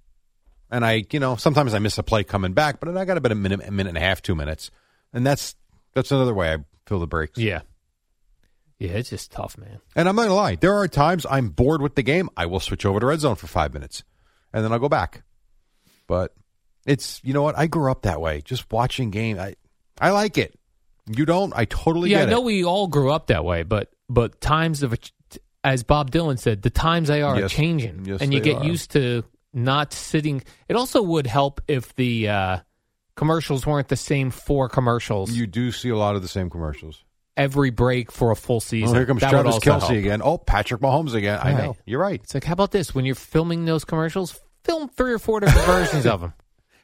and 0.71 0.86
I 0.86 1.05
you 1.12 1.19
know 1.19 1.36
sometimes 1.36 1.74
I 1.74 1.79
miss 1.79 1.97
a 1.97 2.03
play 2.03 2.24
coming 2.24 2.53
back, 2.53 2.79
but 2.79 2.95
I 2.95 3.05
got 3.05 3.17
about 3.17 3.31
a 3.31 3.36
minute, 3.36 3.62
a 3.67 3.71
minute 3.71 3.89
and 3.89 3.97
a 3.97 4.01
half, 4.01 4.21
two 4.21 4.36
minutes, 4.36 4.71
and 5.13 5.25
that's 5.25 5.55
that's 5.93 6.12
another 6.12 6.33
way 6.33 6.53
I 6.53 6.57
fill 6.86 7.00
the 7.00 7.07
breaks. 7.07 7.38
Yeah, 7.39 7.62
yeah, 8.79 8.91
it's 8.91 9.09
just 9.09 9.31
tough, 9.31 9.57
man. 9.57 9.79
And 9.95 10.07
I'm 10.07 10.15
not 10.15 10.24
gonna 10.24 10.36
lie, 10.36 10.55
there 10.55 10.75
are 10.75 10.88
times 10.88 11.25
I'm 11.29 11.50
bored 11.50 11.81
with 11.81 11.95
the 11.95 12.03
game. 12.03 12.29
I 12.38 12.45
will 12.45 12.59
switch 12.59 12.86
over 12.86 13.00
to 13.00 13.05
red 13.05 13.19
zone 13.19 13.36
for 13.36 13.47
five 13.47 13.74
minutes, 13.74 14.03
and 14.53 14.63
then 14.63 14.71
I'll 14.71 14.79
go 14.79 14.89
back. 14.89 15.24
But 16.07 16.33
it's 16.86 17.19
you 17.24 17.33
know 17.33 17.41
what 17.43 17.57
I 17.57 17.67
grew 17.67 17.91
up 17.91 18.03
that 18.03 18.21
way, 18.21 18.41
just 18.41 18.71
watching 18.71 19.09
game. 19.09 19.39
I 19.39 19.55
I 20.00 20.12
like 20.12 20.38
it. 20.38 20.53
You 21.09 21.25
don't? 21.25 21.53
I 21.55 21.65
totally 21.65 22.12
yeah, 22.12 22.24
I 22.24 22.25
know 22.25 22.41
it. 22.41 22.45
we 22.45 22.63
all 22.65 22.88
grew 22.88 23.12
up 23.12 23.27
that 23.27 23.43
way, 23.45 23.63
but 23.63 23.91
but 24.09 24.39
times 24.41 24.83
of 24.83 24.93
as 25.63 25.83
Bob 25.83 26.12
Dylan 26.12 26.38
said, 26.39 26.62
the 26.62 26.69
times 26.69 27.07
they 27.09 27.21
are 27.21 27.39
Yes. 27.39 27.51
changing, 27.51 28.05
Yes, 28.05 28.21
and 28.21 28.33
you 28.33 28.39
get 28.39 28.57
are. 28.57 28.63
used 28.65 28.91
to 28.91 29.24
not 29.57 29.91
sitting. 29.91 30.43
It 30.69 30.75
also 30.77 31.01
would 31.01 31.27
help 31.27 31.59
if 31.67 31.93
the 31.95 32.29
uh, 32.29 32.57
commercials 33.15 33.65
weren't 33.65 33.87
the 33.89 33.95
same 33.97 34.29
four 34.31 34.69
commercials 34.69 35.31
You 35.31 35.47
do 35.47 35.71
see 35.71 35.89
a 35.89 35.97
lot 35.97 36.15
of 36.15 36.21
the 36.21 36.27
same 36.27 36.49
commercials. 36.49 37.03
every 37.35 37.69
break 37.71 38.11
for 38.11 38.31
a 38.31 38.35
full 38.35 38.59
season. 38.59 38.95
Oh, 38.95 38.99
here 38.99 39.05
comes 39.05 39.21
That 39.21 39.31
Travis 39.31 39.57
Kelce 39.59 39.79
help. 39.81 39.91
again. 39.91 40.21
Oh, 40.23 40.37
Patrick 40.37 40.81
Mahomes 40.81 41.13
again. 41.13 41.39
I 41.41 41.53
know. 41.53 41.75
You're 41.85 41.99
right. 42.01 42.21
It's 42.23 42.33
like, 42.33 42.43
how 42.43 42.53
about 42.53 42.71
this? 42.71 42.95
When 42.95 43.05
you're 43.05 43.15
filming 43.15 43.65
those 43.65 43.83
commercials, 43.85 44.39
film 44.63 44.87
three 44.89 45.13
or 45.13 45.19
four 45.19 45.39
different 45.39 45.65
versions 45.67 46.05
of 46.05 46.21
them. 46.21 46.33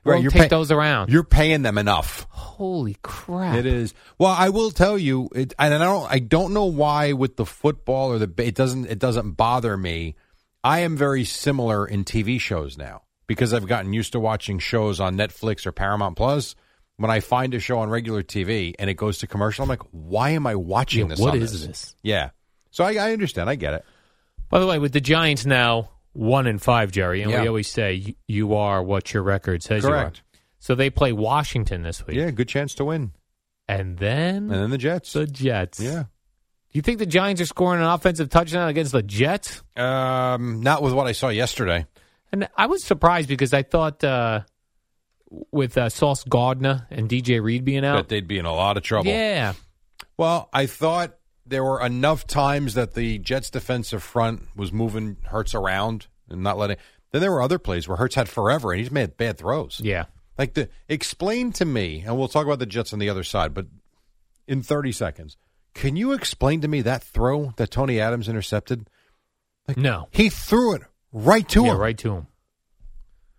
Right, 0.05 0.15
Right, 0.15 0.21
you're 0.21 0.31
take 0.31 0.41
pay- 0.43 0.47
those 0.49 0.69
around. 0.69 1.11
You're 1.11 1.23
paying 1.23 1.61
them 1.61 1.77
enough. 1.77 2.27
Holy 2.29 2.97
crap! 3.03 3.55
It 3.55 3.65
is. 3.65 3.93
Well, 4.17 4.35
I 4.37 4.49
will 4.49 4.69
tell 4.69 4.97
you, 4.97 5.29
it, 5.33 5.53
and 5.57 5.73
I 5.73 5.77
don't. 5.77 6.11
I 6.11 6.19
don't 6.19 6.53
know 6.53 6.65
why 6.65 7.13
with 7.13 7.37
the 7.37 7.45
football 7.45 8.11
or 8.11 8.19
the. 8.19 8.29
It 8.43 8.53
doesn't. 8.53 8.87
It 8.87 8.99
doesn't 8.99 9.31
bother 9.37 9.77
me. 9.77 10.15
I 10.63 10.79
am 10.79 10.95
very 10.95 11.25
similar 11.25 11.85
in 11.85 12.03
TV 12.05 12.39
shows 12.39 12.77
now 12.77 13.03
because 13.27 13.53
I've 13.53 13.67
gotten 13.67 13.93
used 13.93 14.11
to 14.13 14.19
watching 14.19 14.59
shows 14.59 14.99
on 14.99 15.15
Netflix 15.17 15.65
or 15.65 15.71
Paramount 15.71 16.15
Plus. 16.17 16.55
When 16.97 17.09
I 17.09 17.19
find 17.21 17.53
a 17.53 17.59
show 17.59 17.79
on 17.79 17.89
regular 17.89 18.21
TV 18.23 18.73
and 18.77 18.89
it 18.89 18.93
goes 18.93 19.17
to 19.19 19.27
commercial, 19.27 19.63
I'm 19.63 19.69
like, 19.69 19.81
why 19.91 20.29
am 20.29 20.45
I 20.45 20.55
watching 20.55 21.01
Yeah, 21.01 21.07
this? 21.07 21.19
what 21.19 21.35
is 21.35 21.65
this? 21.67 21.95
Yeah. 22.03 22.29
So 22.71 22.83
I, 22.83 22.93
I 22.95 23.13
understand. 23.13 23.49
I 23.49 23.55
get 23.55 23.73
it. 23.73 23.85
By 24.49 24.59
the 24.59 24.67
way, 24.67 24.77
with 24.79 24.93
the 24.93 25.01
Giants 25.01 25.45
now 25.45 25.89
one 26.13 26.45
and 26.45 26.61
five, 26.61 26.91
Jerry, 26.91 27.23
and 27.23 27.31
Yeah. 27.31 27.41
we 27.41 27.47
always 27.47 27.67
say 27.67 27.93
you, 27.95 28.13
you 28.27 28.53
are 28.53 28.83
what 28.83 29.11
your 29.13 29.23
record 29.23 29.63
says 29.63 29.83
Correct. 29.83 30.17
you 30.17 30.21
are. 30.39 30.39
So 30.59 30.75
they 30.75 30.89
play 30.91 31.11
Washington 31.11 31.81
this 31.81 32.05
week, 32.05 32.15
Yeah, 32.15 32.29
good 32.31 32.47
chance 32.47 32.75
to 32.75 32.85
win. 32.85 33.11
and 33.67 33.97
then 33.97 34.35
And 34.43 34.51
then 34.51 34.69
the 34.69 34.77
Jets. 34.77 35.13
the 35.13 35.25
Jets. 35.25 35.79
Yeah. 35.79 36.03
Do 36.73 36.79
you 36.79 36.81
think 36.81 36.97
the 36.97 37.05
Giants 37.05 37.39
are 37.39 37.45
scoring 37.45 37.81
an 37.81 37.87
offensive 37.87 38.29
touchdown 38.29 38.67
against 38.67 38.93
the 38.93 39.03
Jets? 39.03 39.61
Um, 39.77 40.61
not 40.63 40.81
with 40.81 40.93
what 40.93 41.05
I 41.05 41.11
saw 41.11 41.29
yesterday. 41.29 41.85
And 42.31 42.49
I 42.57 42.65
was 42.65 42.83
surprised 42.83 43.29
because 43.29 43.53
I 43.53 43.61
thought 43.61 44.03
uh, 44.03 44.41
with 45.51 45.77
uh, 45.77 45.89
Sauce 45.89 46.23
Gardner 46.23 46.87
and 46.89 47.07
DJ 47.07 47.43
Reed 47.43 47.63
being 47.63 47.85
out, 47.85 47.97
That 47.97 48.09
they'd 48.09 48.27
be 48.27 48.39
in 48.39 48.45
a 48.45 48.53
lot 48.53 48.75
of 48.75 48.81
trouble. 48.81 49.11
yeah, 49.11 49.53
Well, 50.17 50.49
I 50.51 50.65
thought 50.65 51.15
there 51.45 51.63
were 51.63 51.85
enough 51.85 52.25
times 52.25 52.73
that 52.73 52.95
the 52.95 53.19
Jets' 53.19 53.51
defensive 53.51 54.01
front 54.01 54.41
was 54.55 54.73
moving 54.73 55.17
Hurts 55.25 55.53
around 55.53 56.07
and 56.27 56.41
not 56.41 56.57
letting. 56.57 56.77
Then 57.11 57.21
there 57.21 57.31
were 57.31 57.43
other 57.43 57.59
plays 57.59 57.87
where 57.87 57.97
Hurts 57.97 58.15
had 58.15 58.27
forever 58.27 58.71
and 58.71 58.79
he's 58.79 58.89
made 58.89 59.15
bad 59.15 59.37
throws. 59.37 59.79
yeah. 59.83 60.05
Like 60.35 60.55
the 60.55 60.69
explain 60.89 61.51
to 61.53 61.65
me, 61.65 62.03
and 62.03 62.17
we'll 62.17 62.27
talk 62.27 62.47
about 62.47 62.57
the 62.57 62.65
Jets 62.65 62.91
on 62.91 62.97
the 62.97 63.07
other 63.07 63.23
side, 63.23 63.53
but 63.53 63.67
in 64.47 64.63
thirty 64.63 64.91
seconds, 64.91 65.37
can 65.73 65.95
you 65.95 66.11
explain 66.13 66.61
to 66.61 66.67
me 66.67 66.81
that 66.81 67.03
throw 67.03 67.53
that 67.57 67.71
Tony 67.71 67.99
Adams 67.99 68.27
intercepted? 68.29 68.87
No, 69.77 70.07
He 70.11 70.29
threw 70.29 70.75
it 70.75 70.81
right 71.11 71.47
to 71.49 71.63
yeah, 71.65 71.71
him. 71.71 71.77
right 71.77 71.97
to 71.99 72.13
him. 72.15 72.27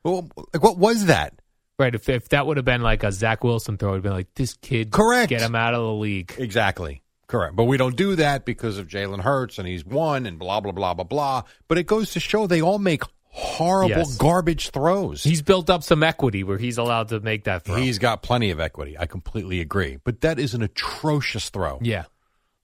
Well, 0.03 0.29
like 0.53 0.63
what 0.63 0.79
was 0.79 1.07
that? 1.07 1.35
Right, 1.79 1.95
if 1.95 2.09
if 2.09 2.29
that 2.29 2.47
would 2.47 2.57
have 2.57 2.65
been 2.65 2.83
like 2.83 3.03
a 3.03 3.11
Zach 3.11 3.43
Wilson 3.43 3.77
throw, 3.79 3.91
it'd 3.93 4.03
been 4.03 4.13
like 4.13 4.33
this 4.35 4.55
kid, 4.63 4.91
Correct. 4.91 5.29
get 5.31 5.41
him 5.41 5.55
out 5.57 5.75
of 5.75 5.81
the 5.83 5.93
league. 5.93 6.33
Exactly. 6.39 7.03
Correct. 7.27 7.57
But 7.57 7.65
we 7.65 7.77
don't 7.79 7.97
do 7.97 8.15
that 8.17 8.45
because 8.45 8.79
of 8.79 8.87
Jalen 8.87 9.21
Hurts 9.21 9.59
and 9.59 9.67
he's 9.67 9.85
won 9.85 10.27
and 10.27 10.39
blah, 10.39 10.61
blah, 10.61 10.73
blah, 10.73 10.95
blah, 10.95 11.05
blah. 11.05 11.43
But 11.69 11.79
it 11.79 11.87
goes 11.87 12.11
to 12.13 12.21
show 12.21 12.47
they 12.47 12.61
all 12.63 12.79
make 12.79 13.03
horrible 13.29 13.97
Yes. 13.97 14.17
garbage 14.19 14.71
throws. 14.71 15.25
He's 15.25 15.43
built 15.43 15.69
up 15.69 15.83
some 15.83 16.03
equity 16.05 16.45
where 16.45 16.59
he's 16.59 16.79
allowed 16.79 17.09
to 17.09 17.19
make 17.21 17.45
that 17.45 17.65
throw. 17.65 17.77
He's 17.77 17.99
got 17.99 18.23
plenty 18.23 18.51
of 18.51 18.61
equity. 18.61 18.97
I 18.97 19.07
completely 19.07 19.61
agree. 19.61 19.99
But 20.05 20.21
that 20.21 20.39
is 20.39 20.55
an 20.55 20.63
atrocious 20.63 21.49
throw. 21.49 21.79
yeah, 21.83 22.05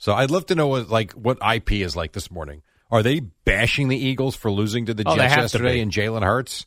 So 0.01 0.15
I'd 0.15 0.31
love 0.31 0.47
to 0.47 0.55
know 0.57 0.67
what 0.67 0.89
like 0.89 1.13
what 1.13 1.39
IP 1.55 1.73
is 1.73 1.95
like 1.95 2.13
this 2.13 2.31
morning. 2.31 2.63
Are 2.91 3.03
they 3.05 3.21
bashing 3.21 3.87
the 3.89 3.97
Eagles 3.97 4.35
for 4.35 4.51
losing 4.51 4.87
to 4.87 4.95
the 4.95 5.05
Oh, 5.07 5.15
Jets 5.15 5.37
yesterday 5.37 5.79
and 5.81 5.93
Jalen 5.93 6.25
Hurts? 6.25 6.67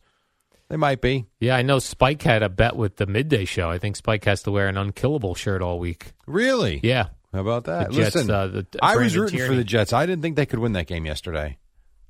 They 0.69 0.77
might 0.77 1.01
be. 1.01 1.25
yeah. 1.39 1.55
I 1.57 1.61
know 1.63 1.79
Spike 1.79 2.21
had 2.21 2.41
a 2.43 2.47
bet 2.49 2.75
with 2.77 2.95
the 2.95 3.05
midday 3.05 3.43
show. 3.45 3.69
I 3.69 3.77
think 3.79 3.95
Spike 3.97 4.23
has 4.25 4.43
to 4.43 4.51
wear 4.51 4.67
an 4.69 4.77
unkillable 4.77 5.35
shirt 5.35 5.61
all 5.61 5.77
week. 5.79 6.13
Really? 6.25 6.79
Yeah, 6.81 7.07
How 7.33 7.41
about 7.41 7.65
that? 7.65 7.89
The 7.91 7.95
Jets, 7.97 8.15
Listen, 8.15 8.31
uh, 8.31 8.47
the- 8.47 8.67
I 8.81 8.95
was 8.95 9.17
rooting 9.17 9.39
for 9.39 9.53
the 9.55 9.63
Jets. 9.65 9.91
I 9.91 10.05
didn't 10.05 10.21
think 10.21 10.35
they 10.37 10.45
could 10.45 10.59
win 10.59 10.71
that 10.73 10.87
game 10.87 11.05
yesterday. 11.05 11.57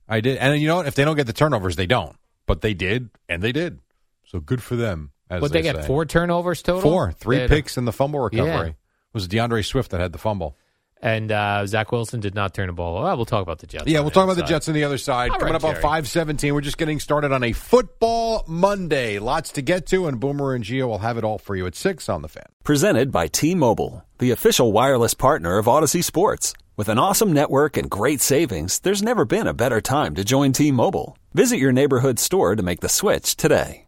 I 0.08 0.20
did, 0.22 0.38
and 0.38 0.62
you 0.62 0.68
know 0.68 0.76
what? 0.78 0.88
If 0.88 0.96
they 0.96 1.04
don't 1.06 1.16
get 1.16 1.26
the 1.28 1.34
turnovers, 1.34 1.76
they 1.78 1.88
don't. 1.88 2.16
But 2.46 2.62
they 2.62 2.74
did, 2.74 3.10
and 3.28 3.42
they 3.42 3.52
did. 3.54 3.80
So 4.26 4.40
good 4.40 4.62
for 4.62 4.76
them. 4.76 5.12
As 5.30 5.42
What 5.42 5.52
they, 5.52 5.62
they 5.62 5.72
get 5.74 5.82
say. 5.82 5.88
four 5.88 6.06
turnovers 6.06 6.62
total. 6.62 6.82
four, 6.82 7.12
three 7.14 7.38
had 7.38 7.46
a- 7.46 7.50
picks 7.56 7.78
in 7.78 7.86
the 7.86 7.94
fumble 7.94 8.20
recovery. 8.20 8.48
Yeah. 8.52 8.66
It 8.68 8.76
was 9.14 9.28
D'Andre 9.28 9.62
Swift 9.62 9.92
that 9.92 10.00
had 10.02 10.12
the 10.12 10.20
fumble. 10.20 10.56
And 11.04 11.34
uh, 11.34 11.68
Zach 11.68 11.92
Wilson 11.92 12.22
did 12.22 12.34
not 12.34 12.54
turn 12.54 12.68
the 12.68 12.74
ball. 12.74 13.04
Well, 13.04 13.18
we'll 13.18 13.26
talk 13.26 13.42
about 13.42 13.60
the 13.60 13.68
Jets. 13.68 13.84
Yeah, 13.88 14.00
we'll 14.00 14.10
talk 14.10 14.24
other 14.24 14.32
about 14.32 14.48
the. 14.48 14.54
Jets 14.54 14.70
on 14.70 14.74
the 14.74 14.86
other 14.86 14.98
side. 14.98 15.32
All 15.32 15.38
Coming 15.38 15.52
right, 15.52 15.62
up 15.62 15.66
on 15.66 15.74
Jerry. 15.74 15.82
517, 15.82 16.54
we're 16.54 16.62
just 16.62 16.78
getting 16.78 17.02
started 17.02 17.34
on 17.34 17.44
a 17.44 17.52
football 17.52 18.46
Monday. 18.48 19.20
Lots 19.20 19.52
to 19.52 19.62
get 19.62 19.86
to, 19.88 20.08
and 20.08 20.18
Boomer 20.18 20.56
and 20.56 20.64
Gio 20.64 20.88
will 20.88 21.00
have 21.00 21.18
it 21.18 21.26
all 21.26 21.38
for 21.38 21.58
you 21.58 21.68
at 21.68 21.76
6 21.76 22.08
on 22.08 22.22
the 22.22 22.30
fan. 22.30 22.46
Presented 22.64 23.12
by 23.12 23.28
T 23.28 23.54
Mobile, 23.54 24.06
the 24.20 24.32
official 24.32 24.72
wireless 24.72 25.14
partner 25.14 25.58
of 25.58 25.66
Audacy 25.66 26.02
Sports. 26.02 26.54
With 26.78 26.88
an 26.88 26.98
awesome 26.98 27.34
network 27.34 27.76
and 27.76 27.92
great 27.92 28.22
savings, 28.22 28.80
there's 28.80 29.04
never 29.04 29.26
been 29.26 29.46
a 29.46 29.54
better 29.54 29.82
time 29.82 30.16
to 30.16 30.24
join 30.24 30.54
T 30.54 30.72
Mobile. 30.72 31.18
Visit 31.34 31.58
your 31.58 31.74
neighborhood 31.74 32.18
store 32.18 32.56
to 32.56 32.64
make 32.64 32.80
the 32.80 32.88
switch 32.88 33.36
today. 33.36 33.88